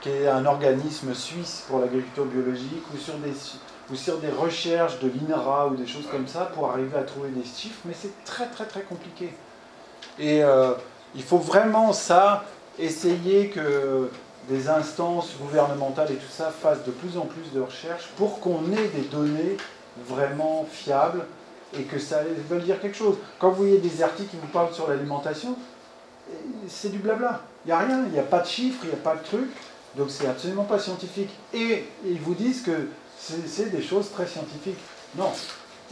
[0.00, 3.32] qui est un organisme suisse pour l'agriculture biologique, ou sur des
[3.90, 7.30] ou sur des recherches de l'INRA ou des choses comme ça pour arriver à trouver
[7.30, 9.32] des chiffres, mais c'est très très très compliqué.
[10.18, 10.74] Et euh,
[11.14, 12.44] il faut vraiment ça,
[12.78, 14.10] essayer que
[14.48, 18.72] des instances gouvernementales et tout ça fassent de plus en plus de recherches pour qu'on
[18.72, 19.56] ait des données
[20.06, 21.24] vraiment fiables
[21.78, 23.16] et que ça veuille dire quelque chose.
[23.38, 25.56] Quand vous voyez des articles qui vous parlent sur l'alimentation,
[26.68, 27.42] c'est du blabla.
[27.64, 29.24] Il n'y a rien, il n'y a pas de chiffres, il n'y a pas de
[29.24, 29.50] trucs.
[29.96, 31.30] Donc c'est absolument pas scientifique.
[31.52, 32.88] Et ils vous disent que
[33.20, 34.78] c'est des choses très scientifiques.
[35.16, 35.30] Non,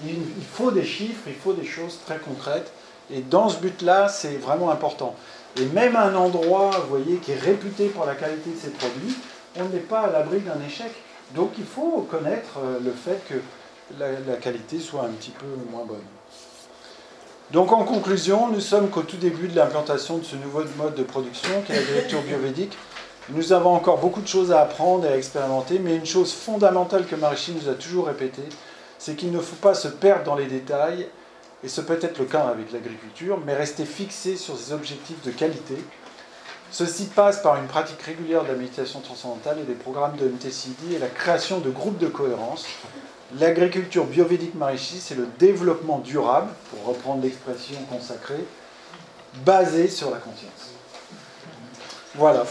[0.04, 2.72] il, faut des chiffres, il faut des choses très concrètes.
[3.10, 5.14] Et dans ce but-là, c'est vraiment important.
[5.58, 9.14] Et même un endroit, vous voyez, qui est réputé pour la qualité de ses produits,
[9.56, 10.92] on n'est pas à l'abri d'un échec.
[11.34, 13.34] Donc il faut connaître euh, le fait que
[13.98, 15.96] la, qualité soit un petit peu moins bonne.
[17.50, 21.02] Donc en conclusion, nous sommes qu'au tout début de l'implantation de ce nouveau mode de
[21.02, 22.76] production, qui est l'agriculture biovédique.
[23.30, 27.06] Nous avons encore beaucoup de choses à apprendre et à expérimenter, mais une chose fondamentale
[27.06, 28.48] que Marichi nous a toujours répétée,
[28.98, 31.06] c'est qu'il ne faut pas se perdre dans les détails,
[31.62, 35.30] et ce peut être le cas avec l'agriculture, mais rester fixé sur ses objectifs de
[35.30, 35.76] qualité.
[36.70, 40.94] Ceci passe par une pratique régulière de la méditation transcendantale et des programmes de MTCD
[40.94, 42.64] et la création de groupes de cohérence.
[43.38, 48.44] L'agriculture biovédique Marichi, c'est le développement durable, pour reprendre l'expression consacrée,
[49.44, 50.72] basé sur la conscience.
[52.14, 52.44] Voilà.